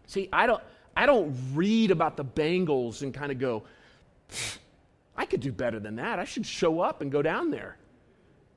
see, 0.05 0.29
I 0.31 0.45
don't. 0.45 0.61
I 0.97 1.05
don't 1.05 1.33
read 1.53 1.91
about 1.91 2.17
the 2.17 2.25
Bengals 2.25 3.03
and 3.03 3.13
kind 3.13 3.31
of 3.31 3.39
go, 3.39 3.63
I 5.15 5.25
could 5.25 5.39
do 5.39 5.51
better 5.51 5.79
than 5.79 5.95
that. 5.95 6.19
I 6.19 6.25
should 6.25 6.45
show 6.45 6.81
up 6.81 6.99
and 6.99 7.09
go 7.09 7.21
down 7.21 7.51
there. 7.51 7.77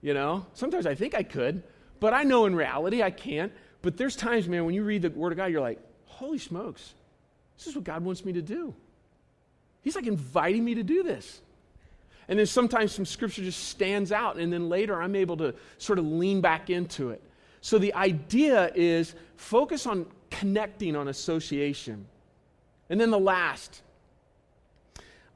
You 0.00 0.12
know, 0.12 0.46
sometimes 0.52 0.84
I 0.84 0.96
think 0.96 1.14
I 1.14 1.22
could, 1.22 1.62
but 2.00 2.12
I 2.12 2.24
know 2.24 2.46
in 2.46 2.56
reality 2.56 3.00
I 3.00 3.12
can't. 3.12 3.52
But 3.82 3.96
there's 3.96 4.16
times, 4.16 4.48
man, 4.48 4.64
when 4.64 4.74
you 4.74 4.84
read 4.84 5.02
the 5.02 5.10
Word 5.10 5.32
of 5.32 5.36
God, 5.36 5.46
you're 5.46 5.60
like, 5.60 5.80
holy 6.06 6.38
smokes, 6.38 6.94
this 7.58 7.66
is 7.66 7.74
what 7.74 7.84
God 7.84 8.04
wants 8.04 8.24
me 8.24 8.32
to 8.32 8.42
do. 8.42 8.74
He's 9.82 9.96
like 9.96 10.06
inviting 10.06 10.64
me 10.64 10.76
to 10.76 10.82
do 10.82 11.02
this. 11.02 11.40
And 12.28 12.38
then 12.38 12.46
sometimes 12.46 12.92
some 12.92 13.04
scripture 13.04 13.42
just 13.42 13.68
stands 13.68 14.12
out, 14.12 14.36
and 14.36 14.52
then 14.52 14.68
later 14.68 15.02
I'm 15.02 15.16
able 15.16 15.36
to 15.38 15.54
sort 15.78 15.98
of 15.98 16.06
lean 16.06 16.40
back 16.40 16.70
into 16.70 17.10
it. 17.10 17.20
So 17.60 17.78
the 17.78 17.92
idea 17.94 18.70
is 18.74 19.14
focus 19.36 19.86
on 19.86 20.06
connecting 20.30 20.96
on 20.96 21.08
association. 21.08 22.06
And 22.88 23.00
then 23.00 23.10
the 23.10 23.18
last, 23.18 23.82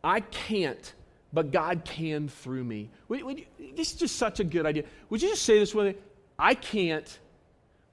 I 0.03 0.21
can't, 0.21 0.95
but 1.33 1.51
God 1.51 1.83
can 1.85 2.29
through 2.29 2.65
me. 2.65 2.91
Would, 3.09 3.23
would 3.25 3.39
you, 3.39 3.47
this 3.75 3.93
is 3.93 3.99
just 3.99 4.17
such 4.17 4.41
a 4.41 4.45
good 4.45 4.67
idea. 4.67 4.85
Would 5.11 5.23
you 5.23 5.29
just 5.29 5.43
say 5.43 5.59
this 5.59 5.75
with 5.75 5.87
me? 5.87 6.03
I 6.39 6.55
can't, 6.55 7.19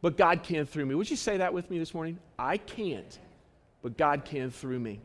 but 0.04 0.18
God 0.18 0.44
can 0.44 0.66
through 0.66 0.86
me. 0.86 0.96
Would 0.96 1.10
you 1.10 1.16
say 1.16 1.38
that 1.38 1.54
with 1.54 1.72
me 1.72 1.80
this 1.80 1.94
morning? 1.94 2.20
I 2.38 2.58
can't, 2.58 3.18
but 3.82 3.98
God 3.98 4.26
can 4.26 4.52
through 4.52 4.80
me. 4.80 5.00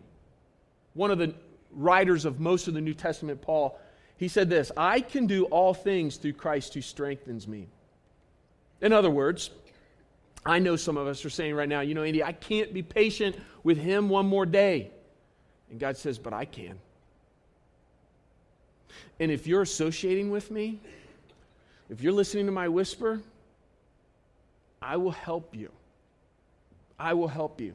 One 0.94 1.12
of 1.12 1.18
the 1.18 1.34
writers 1.70 2.24
of 2.24 2.40
most 2.40 2.66
of 2.66 2.74
the 2.74 2.80
New 2.80 2.94
Testament, 2.94 3.40
Paul, 3.40 3.78
he 4.16 4.26
said 4.26 4.50
this 4.50 4.72
I 4.76 5.00
can 5.00 5.28
do 5.28 5.44
all 5.44 5.72
things 5.72 6.16
through 6.16 6.32
Christ 6.32 6.74
who 6.74 6.80
strengthens 6.80 7.46
me. 7.46 7.68
In 8.80 8.92
other 8.92 9.08
words, 9.08 9.50
I 10.44 10.58
know 10.58 10.74
some 10.74 10.96
of 10.96 11.06
us 11.06 11.24
are 11.24 11.30
saying 11.30 11.54
right 11.54 11.68
now, 11.68 11.80
you 11.80 11.94
know, 11.94 12.02
Andy, 12.02 12.24
I 12.24 12.32
can't 12.32 12.74
be 12.74 12.82
patient 12.82 13.36
with 13.62 13.78
him 13.78 14.08
one 14.08 14.26
more 14.26 14.46
day. 14.46 14.90
And 15.70 15.78
God 15.78 15.96
says, 15.96 16.18
but 16.18 16.32
I 16.32 16.44
can. 16.44 16.76
And 19.20 19.30
if 19.30 19.46
you're 19.46 19.62
associating 19.62 20.32
with 20.32 20.50
me, 20.50 20.80
if 21.88 22.02
you're 22.02 22.12
listening 22.12 22.46
to 22.46 22.52
my 22.52 22.66
whisper, 22.66 23.20
I 24.80 24.96
will 24.96 25.10
help 25.10 25.54
you. 25.54 25.70
I 26.98 27.14
will 27.14 27.28
help 27.28 27.60
you. 27.60 27.74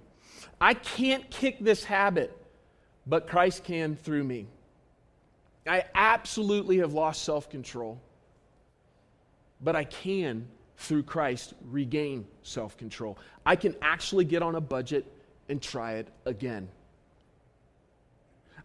I 0.59 0.73
can't 0.73 1.29
kick 1.29 1.59
this 1.59 1.83
habit, 1.83 2.35
but 3.05 3.27
Christ 3.27 3.63
can 3.63 3.95
through 3.95 4.23
me. 4.23 4.47
I 5.67 5.85
absolutely 5.95 6.79
have 6.79 6.93
lost 6.93 7.23
self 7.23 7.49
control, 7.49 8.01
but 9.61 9.75
I 9.75 9.85
can, 9.85 10.47
through 10.77 11.03
Christ, 11.03 11.53
regain 11.69 12.25
self 12.41 12.77
control. 12.77 13.17
I 13.45 13.55
can 13.55 13.75
actually 13.81 14.25
get 14.25 14.41
on 14.41 14.55
a 14.55 14.61
budget 14.61 15.05
and 15.47 15.61
try 15.61 15.93
it 15.93 16.07
again. 16.25 16.67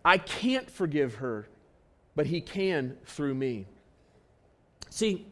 I 0.05 0.18
can't 0.18 0.68
forgive 0.70 1.16
her, 1.16 1.48
but 2.16 2.27
He 2.27 2.40
can 2.40 2.96
through 3.05 3.35
me. 3.35 3.66
See, 4.90 5.27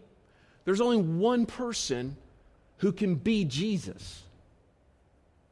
there's 0.64 0.80
only 0.80 0.98
one 0.98 1.46
person 1.46 2.16
who 2.78 2.92
can 2.92 3.14
be 3.14 3.44
Jesus, 3.44 4.22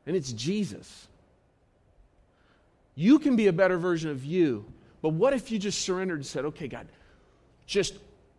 and 0.07 0.15
it's 0.15 0.33
Jesus. 0.33 1.09
You 2.95 3.19
can 3.19 3.37
be 3.37 3.47
a 3.47 3.53
better 3.53 3.77
version 3.77 4.11
of 4.11 4.25
you, 4.25 4.65
but 5.03 5.11
what 5.11 5.33
if 5.33 5.51
you 5.51 5.59
just 5.59 5.83
surrendered 5.83 6.19
and 6.19 6.27
said, 6.27 6.45
okay, 6.45 6.69
God, 6.69 6.87
just 7.67 7.95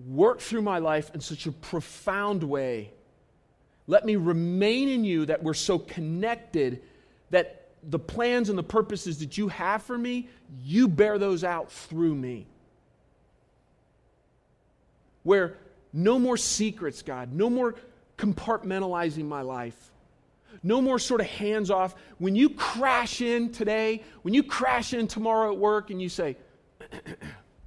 work 0.07 0.39
through 0.39 0.61
my 0.61 0.79
life 0.79 1.11
in 1.13 1.21
such 1.21 1.45
a 1.45 1.51
profound 1.51 2.43
way. 2.43 2.91
Let 3.87 4.05
me 4.05 4.15
remain 4.15 4.89
in 4.89 5.03
you 5.03 5.25
that 5.27 5.43
we're 5.43 5.53
so 5.53 5.79
connected 5.79 6.81
that 7.29 7.69
the 7.83 7.99
plans 7.99 8.49
and 8.49 8.57
the 8.57 8.63
purposes 8.63 9.19
that 9.19 9.37
you 9.37 9.47
have 9.49 9.83
for 9.83 9.97
me, 9.97 10.27
you 10.63 10.87
bear 10.87 11.17
those 11.17 11.43
out 11.43 11.71
through 11.71 12.15
me. 12.15 12.47
Where 15.23 15.57
no 15.93 16.19
more 16.19 16.37
secrets, 16.37 17.01
God, 17.01 17.33
no 17.33 17.49
more 17.49 17.75
compartmentalizing 18.17 19.25
my 19.25 19.41
life. 19.41 19.91
No 20.63 20.81
more 20.81 20.99
sort 20.99 21.21
of 21.21 21.27
hands 21.27 21.69
off. 21.69 21.95
When 22.17 22.35
you 22.35 22.49
crash 22.49 23.21
in 23.21 23.51
today, 23.51 24.03
when 24.21 24.33
you 24.33 24.43
crash 24.43 24.93
in 24.93 25.07
tomorrow 25.07 25.51
at 25.51 25.57
work 25.57 25.89
and 25.89 26.01
you 26.01 26.09
say, 26.09 26.37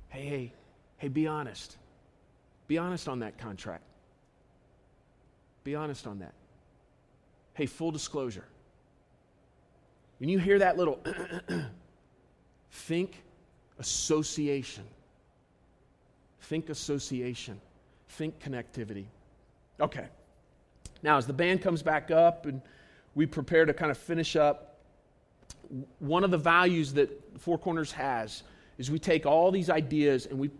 hey, 0.08 0.26
hey, 0.26 0.52
hey, 0.96 1.08
be 1.08 1.26
honest. 1.26 1.76
Be 2.66 2.78
honest 2.78 3.08
on 3.08 3.20
that 3.20 3.38
contract. 3.38 3.84
Be 5.64 5.74
honest 5.74 6.06
on 6.06 6.20
that. 6.20 6.34
Hey, 7.54 7.66
full 7.66 7.90
disclosure. 7.90 8.44
When 10.18 10.28
you 10.28 10.38
hear 10.38 10.58
that 10.58 10.76
little 10.76 11.00
think 12.70 13.22
association. 13.78 14.84
Think 16.42 16.68
association. 16.70 17.60
Think 18.08 18.38
connectivity. 18.40 19.06
Okay. 19.80 20.06
Now, 21.02 21.16
as 21.16 21.26
the 21.26 21.32
band 21.32 21.62
comes 21.62 21.82
back 21.82 22.10
up 22.10 22.46
and 22.46 22.60
we 23.14 23.26
prepare 23.26 23.64
to 23.64 23.74
kind 23.74 23.90
of 23.90 23.98
finish 23.98 24.36
up, 24.36 24.76
one 25.98 26.24
of 26.24 26.30
the 26.30 26.38
values 26.38 26.92
that 26.94 27.10
Four 27.38 27.58
Corners 27.58 27.92
has 27.92 28.42
is 28.78 28.90
we 28.90 28.98
take 28.98 29.26
all 29.26 29.50
these 29.50 29.70
ideas 29.70 30.26
and 30.26 30.38
we 30.38 30.50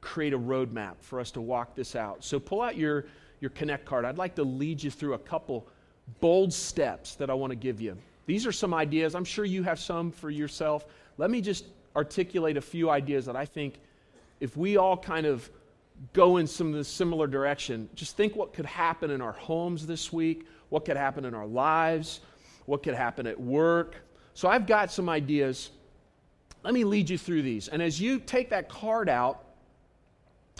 create 0.00 0.32
a 0.32 0.38
roadmap 0.38 0.94
for 1.00 1.20
us 1.20 1.30
to 1.32 1.40
walk 1.40 1.74
this 1.74 1.96
out. 1.96 2.24
So 2.24 2.38
pull 2.38 2.60
out 2.60 2.76
your, 2.76 3.06
your 3.40 3.50
Connect 3.50 3.84
card. 3.84 4.04
I'd 4.04 4.18
like 4.18 4.34
to 4.36 4.44
lead 4.44 4.82
you 4.82 4.90
through 4.90 5.14
a 5.14 5.18
couple 5.18 5.66
bold 6.20 6.52
steps 6.52 7.14
that 7.16 7.30
I 7.30 7.34
want 7.34 7.50
to 7.50 7.56
give 7.56 7.80
you. 7.80 7.96
These 8.26 8.46
are 8.46 8.52
some 8.52 8.74
ideas. 8.74 9.14
I'm 9.14 9.24
sure 9.24 9.44
you 9.44 9.62
have 9.62 9.80
some 9.80 10.10
for 10.10 10.30
yourself. 10.30 10.86
Let 11.18 11.30
me 11.30 11.40
just 11.40 11.66
articulate 11.96 12.56
a 12.56 12.60
few 12.60 12.90
ideas 12.90 13.26
that 13.26 13.36
I 13.36 13.44
think 13.44 13.74
if 14.40 14.56
we 14.56 14.76
all 14.76 14.96
kind 14.96 15.26
of 15.26 15.48
go 16.12 16.38
in 16.38 16.46
some 16.46 16.68
of 16.68 16.74
the 16.74 16.84
similar 16.84 17.26
direction. 17.26 17.88
Just 17.94 18.16
think 18.16 18.34
what 18.34 18.52
could 18.52 18.66
happen 18.66 19.10
in 19.10 19.20
our 19.20 19.32
homes 19.32 19.86
this 19.86 20.12
week, 20.12 20.46
what 20.68 20.84
could 20.84 20.96
happen 20.96 21.24
in 21.24 21.34
our 21.34 21.46
lives, 21.46 22.20
what 22.66 22.82
could 22.82 22.94
happen 22.94 23.26
at 23.26 23.40
work. 23.40 23.96
So 24.34 24.48
I've 24.48 24.66
got 24.66 24.90
some 24.90 25.08
ideas. 25.08 25.70
Let 26.64 26.74
me 26.74 26.84
lead 26.84 27.10
you 27.10 27.18
through 27.18 27.42
these. 27.42 27.68
And 27.68 27.82
as 27.82 28.00
you 28.00 28.18
take 28.18 28.50
that 28.50 28.68
card 28.68 29.08
out, 29.08 29.44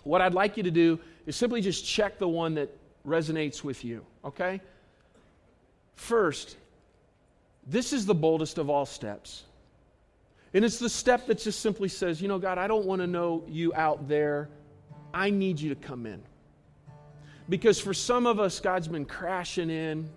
what 0.04 0.20
I'd 0.20 0.34
like 0.34 0.56
you 0.56 0.62
to 0.64 0.70
do 0.70 0.98
is 1.26 1.36
simply 1.36 1.60
just 1.60 1.84
check 1.84 2.18
the 2.18 2.28
one 2.28 2.54
that 2.54 2.70
resonates 3.06 3.62
with 3.62 3.84
you, 3.84 4.04
okay? 4.24 4.60
First, 5.94 6.56
this 7.66 7.92
is 7.92 8.06
the 8.06 8.14
boldest 8.14 8.58
of 8.58 8.68
all 8.68 8.86
steps. 8.86 9.44
And 10.54 10.64
it's 10.64 10.78
the 10.78 10.88
step 10.88 11.26
that 11.26 11.38
just 11.38 11.60
simply 11.60 11.88
says, 11.88 12.20
you 12.20 12.28
know, 12.28 12.38
God, 12.38 12.58
I 12.58 12.66
don't 12.66 12.84
want 12.84 13.00
to 13.00 13.06
know 13.06 13.44
you 13.48 13.72
out 13.74 14.08
there 14.08 14.48
I 15.14 15.30
need 15.30 15.60
you 15.60 15.68
to 15.70 15.74
come 15.74 16.06
in. 16.06 16.22
Because 17.48 17.78
for 17.78 17.92
some 17.92 18.26
of 18.26 18.40
us, 18.40 18.60
God's 18.60 18.88
been 18.88 19.04
crashing 19.04 19.70
in, 19.70 20.08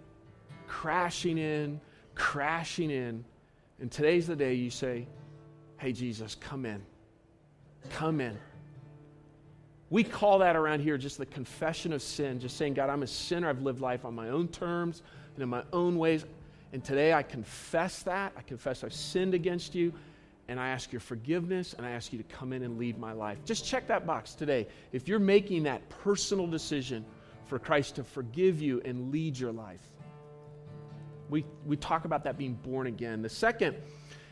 crashing 0.68 1.38
in, 1.38 1.80
crashing 2.14 2.92
in. 2.92 3.26
And 3.80 3.92
today's 3.92 4.28
the 4.28 4.36
day 4.36 4.54
you 4.54 4.70
say, 4.70 5.08
Hey, 5.78 5.92
Jesus, 5.92 6.36
come 6.36 6.66
in. 6.66 6.82
Come 7.90 8.22
in. 8.22 8.38
We 9.90 10.04
call 10.04 10.40
that 10.40 10.56
around 10.56 10.80
here 10.80 10.98
just 10.98 11.18
the 11.18 11.26
confession 11.26 11.94
of 11.94 12.02
sin, 12.02 12.40
just 12.40 12.58
saying, 12.58 12.74
God, 12.74 12.90
I'm 12.90 13.04
a 13.04 13.08
sinner. 13.08 13.50
I've 13.50 13.62
lived 13.62 13.82
life 13.82 14.06
on 14.06 14.16
my 14.16 14.30
own 14.30 14.48
terms 14.48 15.04
and 15.36 15.44
in 15.44 15.50
my 15.50 15.64
own 15.74 15.98
ways. 15.98 16.26
And 16.74 16.84
today 16.84 17.14
I 17.14 17.24
confess 17.24 18.04
that. 18.04 18.34
I 18.38 18.42
confess 18.42 18.84
I've 18.84 18.94
sinned 18.94 19.34
against 19.34 19.76
you 19.76 19.94
and 20.48 20.60
I 20.60 20.70
ask 20.70 20.92
your 20.92 21.00
forgiveness 21.00 21.74
and 21.74 21.86
I 21.86 21.92
ask 21.92 22.14
you 22.14 22.20
to 22.20 22.36
come 22.36 22.54
in 22.54 22.64
and 22.64 22.78
lead 22.78 23.00
my 23.00 23.14
life. 23.14 23.40
Just 23.46 23.66
check 23.66 23.88
that 23.88 24.06
box 24.06 24.36
today. 24.36 24.68
If 24.92 25.08
you're 25.08 25.20
making 25.20 25.64
that 25.64 25.88
personal 25.90 26.48
decision 26.48 27.06
for 27.48 27.60
Christ 27.60 27.96
to 27.96 28.04
forgive 28.04 28.62
you 28.62 28.82
and 28.86 29.12
lead 29.12 29.38
your 29.38 29.52
life, 29.52 29.82
we, 31.30 31.46
we 31.66 31.76
talk 31.76 32.06
about 32.06 32.24
that 32.26 32.38
being 32.38 32.54
born 32.54 32.88
again. 32.88 33.22
The 33.22 33.30
second 33.30 33.76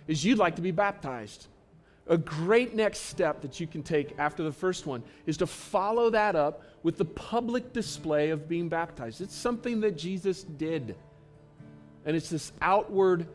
is 0.07 0.23
you'd 0.23 0.37
like 0.37 0.55
to 0.57 0.61
be 0.61 0.71
baptized. 0.71 1.47
A 2.07 2.17
great 2.17 2.75
next 2.75 2.99
step 2.99 3.41
that 3.41 3.59
you 3.59 3.65
can 3.65 3.81
take 3.81 4.13
after 4.19 4.43
the 4.43 4.51
first 4.51 4.85
one 4.85 5.03
is 5.25 5.37
to 5.37 5.47
follow 5.47 6.09
that 6.09 6.35
up 6.35 6.63
with 6.83 6.97
the 6.97 7.05
public 7.05 7.71
display 7.73 8.29
of 8.29 8.47
being 8.47 8.67
baptized. 8.67 9.21
It's 9.21 9.35
something 9.35 9.79
that 9.81 9.97
Jesus 9.97 10.43
did. 10.43 10.95
And 12.05 12.15
it's 12.15 12.29
this 12.29 12.51
outward 12.61 13.25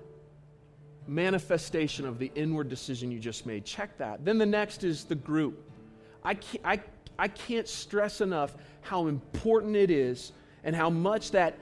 manifestation 1.09 2.07
of 2.07 2.19
the 2.19 2.31
inward 2.35 2.69
decision 2.69 3.11
you 3.11 3.19
just 3.19 3.47
made. 3.47 3.65
Check 3.65 3.97
that. 3.99 4.25
Then 4.25 4.39
the 4.39 4.47
next 4.47 4.85
is 4.85 5.05
the 5.05 5.15
group. 5.15 5.65
I 6.23 6.35
can't, 6.35 6.65
I, 6.65 6.81
I 7.19 7.29
can't 7.29 7.67
stress 7.67 8.21
enough 8.21 8.55
how 8.83 9.07
important 9.07 9.75
it 9.75 9.91
is 9.91 10.33
and 10.63 10.77
how 10.77 10.91
much 10.91 11.31
that 11.33 11.59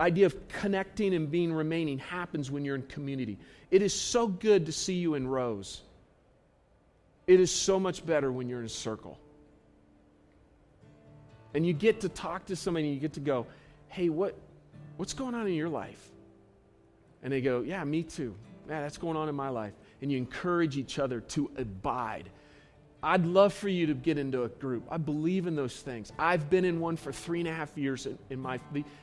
idea 0.00 0.26
of 0.26 0.48
connecting 0.48 1.14
and 1.14 1.30
being 1.30 1.52
remaining 1.52 1.98
happens 1.98 2.50
when 2.50 2.64
you're 2.64 2.76
in 2.76 2.82
community. 2.82 3.38
It 3.70 3.82
is 3.82 3.92
so 3.92 4.26
good 4.26 4.66
to 4.66 4.72
see 4.72 4.94
you 4.94 5.14
in 5.14 5.28
rows. 5.28 5.82
It 7.26 7.40
is 7.40 7.50
so 7.50 7.78
much 7.78 8.06
better 8.06 8.32
when 8.32 8.48
you're 8.48 8.60
in 8.60 8.66
a 8.66 8.70
circle. 8.70 9.18
And 11.52 11.66
you 11.66 11.74
get 11.74 12.00
to 12.02 12.08
talk 12.08 12.46
to 12.46 12.56
somebody 12.56 12.86
and 12.86 12.94
you 12.94 13.00
get 13.00 13.14
to 13.14 13.20
go, 13.20 13.46
hey, 13.88 14.08
what, 14.08 14.34
what's 14.96 15.12
going 15.12 15.34
on 15.34 15.46
in 15.46 15.54
your 15.54 15.68
life? 15.68 16.02
And 17.22 17.32
they 17.32 17.40
go, 17.40 17.60
yeah, 17.60 17.84
me 17.84 18.02
too 18.02 18.34
man, 18.68 18.82
that's 18.82 18.98
going 18.98 19.16
on 19.16 19.28
in 19.28 19.34
my 19.34 19.48
life. 19.48 19.72
And 20.02 20.12
you 20.12 20.18
encourage 20.18 20.76
each 20.76 20.98
other 20.98 21.20
to 21.20 21.50
abide. 21.56 22.28
I'd 23.02 23.24
love 23.24 23.54
for 23.54 23.68
you 23.68 23.86
to 23.86 23.94
get 23.94 24.18
into 24.18 24.42
a 24.42 24.48
group. 24.48 24.84
I 24.90 24.96
believe 24.96 25.46
in 25.46 25.56
those 25.56 25.76
things. 25.76 26.12
I've 26.18 26.50
been 26.50 26.64
in 26.64 26.80
one 26.80 26.96
for 26.96 27.12
three 27.12 27.40
and 27.40 27.48
a 27.48 27.52
half 27.52 27.76
years 27.76 28.06
in, 28.06 28.18
in 28.30 28.40
my, 28.40 28.60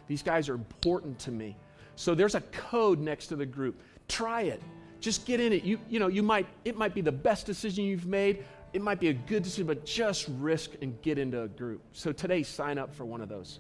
these 0.07 0.21
guys 0.21 0.49
are 0.49 0.53
important 0.53 1.17
to 1.19 1.31
me. 1.31 1.55
So 1.95 2.13
there's 2.13 2.35
a 2.35 2.41
code 2.41 2.99
next 2.99 3.27
to 3.27 3.35
the 3.35 3.45
group. 3.45 3.79
Try 4.07 4.43
it. 4.43 4.61
Just 4.99 5.25
get 5.25 5.39
in 5.39 5.53
it. 5.53 5.63
You, 5.63 5.79
you 5.89 5.99
know, 5.99 6.07
you 6.07 6.23
might, 6.23 6.45
it 6.65 6.77
might 6.77 6.93
be 6.93 7.01
the 7.01 7.11
best 7.11 7.45
decision 7.45 7.85
you've 7.85 8.05
made. 8.05 8.43
It 8.73 8.81
might 8.81 8.99
be 8.99 9.07
a 9.07 9.13
good 9.13 9.43
decision, 9.43 9.67
but 9.67 9.85
just 9.85 10.27
risk 10.39 10.71
and 10.81 11.01
get 11.01 11.17
into 11.17 11.43
a 11.43 11.47
group. 11.47 11.81
So 11.93 12.11
today, 12.11 12.43
sign 12.43 12.77
up 12.77 12.93
for 12.93 13.05
one 13.05 13.21
of 13.21 13.29
those. 13.29 13.59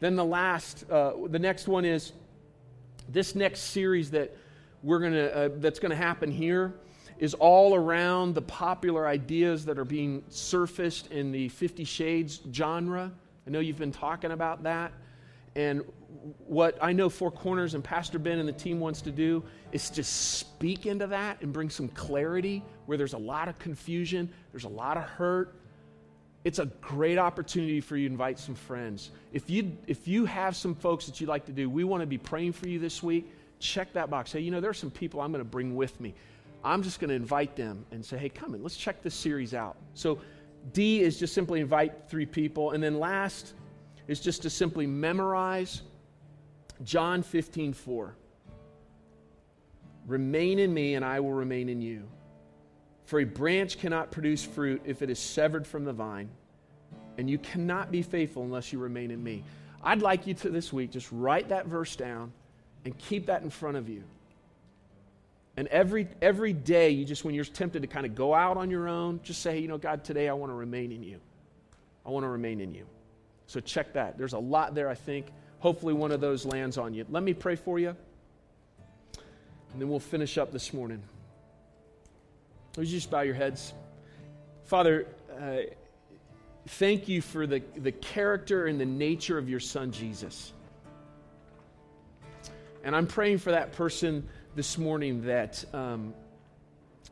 Then 0.00 0.16
the 0.16 0.24
last, 0.24 0.90
uh, 0.90 1.12
the 1.28 1.38
next 1.38 1.68
one 1.68 1.84
is 1.84 2.12
this 3.08 3.34
next 3.34 3.60
series 3.60 4.10
that 4.12 4.34
we're 4.86 5.00
gonna, 5.00 5.24
uh, 5.24 5.48
that's 5.56 5.80
going 5.80 5.90
to 5.90 5.96
happen 5.96 6.30
here 6.30 6.72
is 7.18 7.34
all 7.34 7.74
around 7.74 8.34
the 8.34 8.42
popular 8.42 9.06
ideas 9.08 9.64
that 9.64 9.78
are 9.78 9.84
being 9.84 10.22
surfaced 10.28 11.10
in 11.10 11.32
the 11.32 11.48
Fifty 11.48 11.82
Shades 11.82 12.40
genre. 12.52 13.10
I 13.46 13.50
know 13.50 13.58
you've 13.58 13.78
been 13.78 13.90
talking 13.90 14.30
about 14.30 14.62
that. 14.62 14.92
And 15.56 15.82
what 16.46 16.78
I 16.80 16.92
know 16.92 17.08
Four 17.08 17.32
Corners 17.32 17.74
and 17.74 17.82
Pastor 17.82 18.18
Ben 18.18 18.38
and 18.38 18.48
the 18.48 18.52
team 18.52 18.78
wants 18.78 19.00
to 19.02 19.10
do 19.10 19.42
is 19.72 19.90
to 19.90 20.04
speak 20.04 20.86
into 20.86 21.06
that 21.08 21.40
and 21.40 21.52
bring 21.52 21.70
some 21.70 21.88
clarity 21.88 22.62
where 22.84 22.96
there's 22.96 23.14
a 23.14 23.18
lot 23.18 23.48
of 23.48 23.58
confusion, 23.58 24.28
there's 24.52 24.64
a 24.64 24.68
lot 24.68 24.96
of 24.96 25.02
hurt. 25.02 25.56
It's 26.44 26.60
a 26.60 26.66
great 26.80 27.18
opportunity 27.18 27.80
for 27.80 27.96
you 27.96 28.08
to 28.08 28.12
invite 28.12 28.38
some 28.38 28.54
friends. 28.54 29.10
If 29.32 29.50
you, 29.50 29.76
if 29.88 30.06
you 30.06 30.26
have 30.26 30.54
some 30.54 30.76
folks 30.76 31.06
that 31.06 31.20
you'd 31.20 31.28
like 31.28 31.46
to 31.46 31.52
do, 31.52 31.68
we 31.68 31.82
want 31.82 32.02
to 32.02 32.06
be 32.06 32.18
praying 32.18 32.52
for 32.52 32.68
you 32.68 32.78
this 32.78 33.02
week. 33.02 33.32
Check 33.58 33.92
that 33.94 34.10
box. 34.10 34.30
Say, 34.30 34.40
you 34.40 34.50
know, 34.50 34.60
there's 34.60 34.78
some 34.78 34.90
people 34.90 35.20
I'm 35.20 35.32
going 35.32 35.44
to 35.44 35.50
bring 35.50 35.76
with 35.76 35.98
me. 36.00 36.14
I'm 36.64 36.82
just 36.82 37.00
going 37.00 37.10
to 37.10 37.14
invite 37.14 37.56
them 37.56 37.84
and 37.90 38.04
say, 38.04 38.18
hey, 38.18 38.28
come 38.28 38.54
in, 38.54 38.62
let's 38.62 38.76
check 38.76 39.02
this 39.02 39.14
series 39.14 39.54
out. 39.54 39.76
So, 39.94 40.18
D 40.72 41.00
is 41.00 41.18
just 41.18 41.32
simply 41.32 41.60
invite 41.60 42.08
three 42.08 42.26
people. 42.26 42.72
And 42.72 42.82
then 42.82 42.98
last 42.98 43.54
is 44.08 44.20
just 44.20 44.42
to 44.42 44.50
simply 44.50 44.86
memorize 44.86 45.82
John 46.82 47.22
15, 47.22 47.72
4. 47.72 48.16
Remain 50.06 50.58
in 50.58 50.72
me, 50.72 50.94
and 50.94 51.04
I 51.04 51.20
will 51.20 51.32
remain 51.32 51.68
in 51.68 51.80
you. 51.80 52.08
For 53.06 53.20
a 53.20 53.24
branch 53.24 53.78
cannot 53.78 54.10
produce 54.10 54.44
fruit 54.44 54.82
if 54.84 55.02
it 55.02 55.10
is 55.10 55.18
severed 55.18 55.66
from 55.66 55.84
the 55.84 55.92
vine, 55.92 56.28
and 57.18 57.30
you 57.30 57.38
cannot 57.38 57.90
be 57.90 58.02
faithful 58.02 58.42
unless 58.42 58.72
you 58.72 58.78
remain 58.78 59.10
in 59.10 59.22
me. 59.22 59.44
I'd 59.82 60.02
like 60.02 60.26
you 60.26 60.34
to 60.34 60.50
this 60.50 60.72
week 60.72 60.90
just 60.90 61.10
write 61.12 61.48
that 61.48 61.66
verse 61.66 61.94
down 61.94 62.32
and 62.86 62.96
keep 62.96 63.26
that 63.26 63.42
in 63.42 63.50
front 63.50 63.76
of 63.76 63.88
you. 63.88 64.04
And 65.56 65.66
every, 65.68 66.06
every 66.22 66.52
day, 66.52 66.90
you 66.90 67.04
just, 67.04 67.24
when 67.24 67.34
you're 67.34 67.44
tempted 67.44 67.82
to 67.82 67.88
kind 67.88 68.06
of 68.06 68.14
go 68.14 68.32
out 68.32 68.56
on 68.56 68.70
your 68.70 68.88
own, 68.88 69.18
just 69.24 69.42
say, 69.42 69.58
you 69.58 69.66
know, 69.66 69.76
God, 69.76 70.04
today 70.04 70.28
I 70.28 70.34
want 70.34 70.50
to 70.52 70.54
remain 70.54 70.92
in 70.92 71.02
you. 71.02 71.18
I 72.06 72.10
want 72.10 72.22
to 72.22 72.28
remain 72.28 72.60
in 72.60 72.72
you. 72.72 72.86
So 73.48 73.58
check 73.58 73.92
that. 73.94 74.16
There's 74.16 74.34
a 74.34 74.38
lot 74.38 74.76
there, 74.76 74.88
I 74.88 74.94
think. 74.94 75.26
Hopefully, 75.58 75.94
one 75.94 76.12
of 76.12 76.20
those 76.20 76.46
lands 76.46 76.78
on 76.78 76.94
you. 76.94 77.04
Let 77.10 77.24
me 77.24 77.34
pray 77.34 77.56
for 77.56 77.80
you, 77.80 77.88
and 77.88 79.82
then 79.82 79.88
we'll 79.88 79.98
finish 79.98 80.38
up 80.38 80.52
this 80.52 80.72
morning. 80.72 81.02
Would 82.76 82.86
you 82.86 82.98
just 82.98 83.10
bow 83.10 83.22
your 83.22 83.34
heads? 83.34 83.72
Father, 84.64 85.08
uh, 85.40 85.56
thank 86.68 87.08
you 87.08 87.20
for 87.20 87.48
the, 87.48 87.62
the 87.74 87.90
character 87.90 88.66
and 88.66 88.80
the 88.80 88.86
nature 88.86 89.38
of 89.38 89.48
your 89.48 89.60
son, 89.60 89.90
Jesus. 89.90 90.52
And 92.86 92.94
I'm 92.94 93.08
praying 93.08 93.38
for 93.38 93.50
that 93.50 93.72
person 93.72 94.28
this 94.54 94.78
morning 94.78 95.26
that 95.26 95.64
um, 95.74 96.14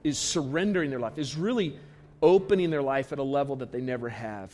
is 0.04 0.16
surrendering 0.16 0.88
their 0.88 1.00
life, 1.00 1.18
is 1.18 1.36
really 1.36 1.76
opening 2.22 2.70
their 2.70 2.80
life 2.80 3.12
at 3.12 3.18
a 3.18 3.24
level 3.24 3.56
that 3.56 3.72
they 3.72 3.80
never 3.80 4.08
have. 4.08 4.52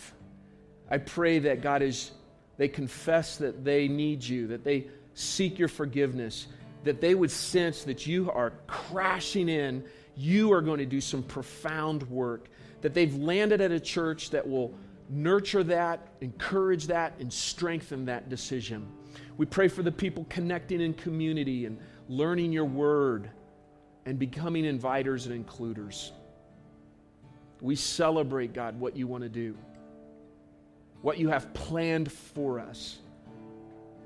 I 0.90 0.96
pray 0.96 1.40
that 1.40 1.60
God 1.60 1.82
is, 1.82 2.12
they 2.56 2.68
confess 2.68 3.36
that 3.36 3.66
they 3.66 3.86
need 3.86 4.24
you, 4.24 4.46
that 4.46 4.64
they 4.64 4.86
seek 5.12 5.58
your 5.58 5.68
forgiveness, 5.68 6.46
that 6.84 7.02
they 7.02 7.14
would 7.14 7.30
sense 7.30 7.84
that 7.84 8.06
you 8.06 8.30
are 8.30 8.54
crashing 8.66 9.50
in, 9.50 9.84
you 10.16 10.50
are 10.54 10.62
going 10.62 10.78
to 10.78 10.86
do 10.86 11.02
some 11.02 11.22
profound 11.22 12.02
work, 12.04 12.48
that 12.80 12.94
they've 12.94 13.14
landed 13.16 13.60
at 13.60 13.70
a 13.70 13.80
church 13.80 14.30
that 14.30 14.48
will 14.48 14.72
nurture 15.10 15.64
that, 15.64 16.00
encourage 16.22 16.86
that, 16.86 17.12
and 17.20 17.30
strengthen 17.30 18.06
that 18.06 18.30
decision. 18.30 18.88
We 19.36 19.46
pray 19.46 19.68
for 19.68 19.82
the 19.82 19.92
people 19.92 20.26
connecting 20.28 20.80
in 20.80 20.94
community 20.94 21.66
and 21.66 21.78
learning 22.08 22.52
your 22.52 22.64
word 22.64 23.30
and 24.06 24.18
becoming 24.18 24.64
inviters 24.64 25.26
and 25.26 25.34
includers. 25.34 26.12
We 27.60 27.76
celebrate, 27.76 28.52
God, 28.54 28.78
what 28.80 28.96
you 28.96 29.06
want 29.06 29.22
to 29.22 29.28
do, 29.28 29.56
what 31.02 31.18
you 31.18 31.28
have 31.28 31.52
planned 31.54 32.10
for 32.10 32.58
us. 32.58 32.98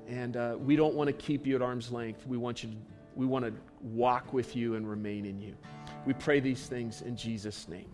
And 0.07 0.37
uh, 0.37 0.55
we 0.59 0.75
don't 0.75 0.93
want 0.93 1.07
to 1.07 1.13
keep 1.13 1.47
you 1.47 1.55
at 1.55 1.61
arm's 1.61 1.91
length. 1.91 2.27
We 2.27 2.37
want, 2.37 2.63
you 2.63 2.69
to, 2.69 2.75
we 3.15 3.25
want 3.25 3.45
to 3.45 3.53
walk 3.81 4.33
with 4.33 4.55
you 4.55 4.75
and 4.75 4.87
remain 4.87 5.25
in 5.25 5.39
you. 5.39 5.55
We 6.05 6.13
pray 6.13 6.39
these 6.39 6.67
things 6.67 7.01
in 7.01 7.15
Jesus' 7.15 7.67
name. 7.67 7.89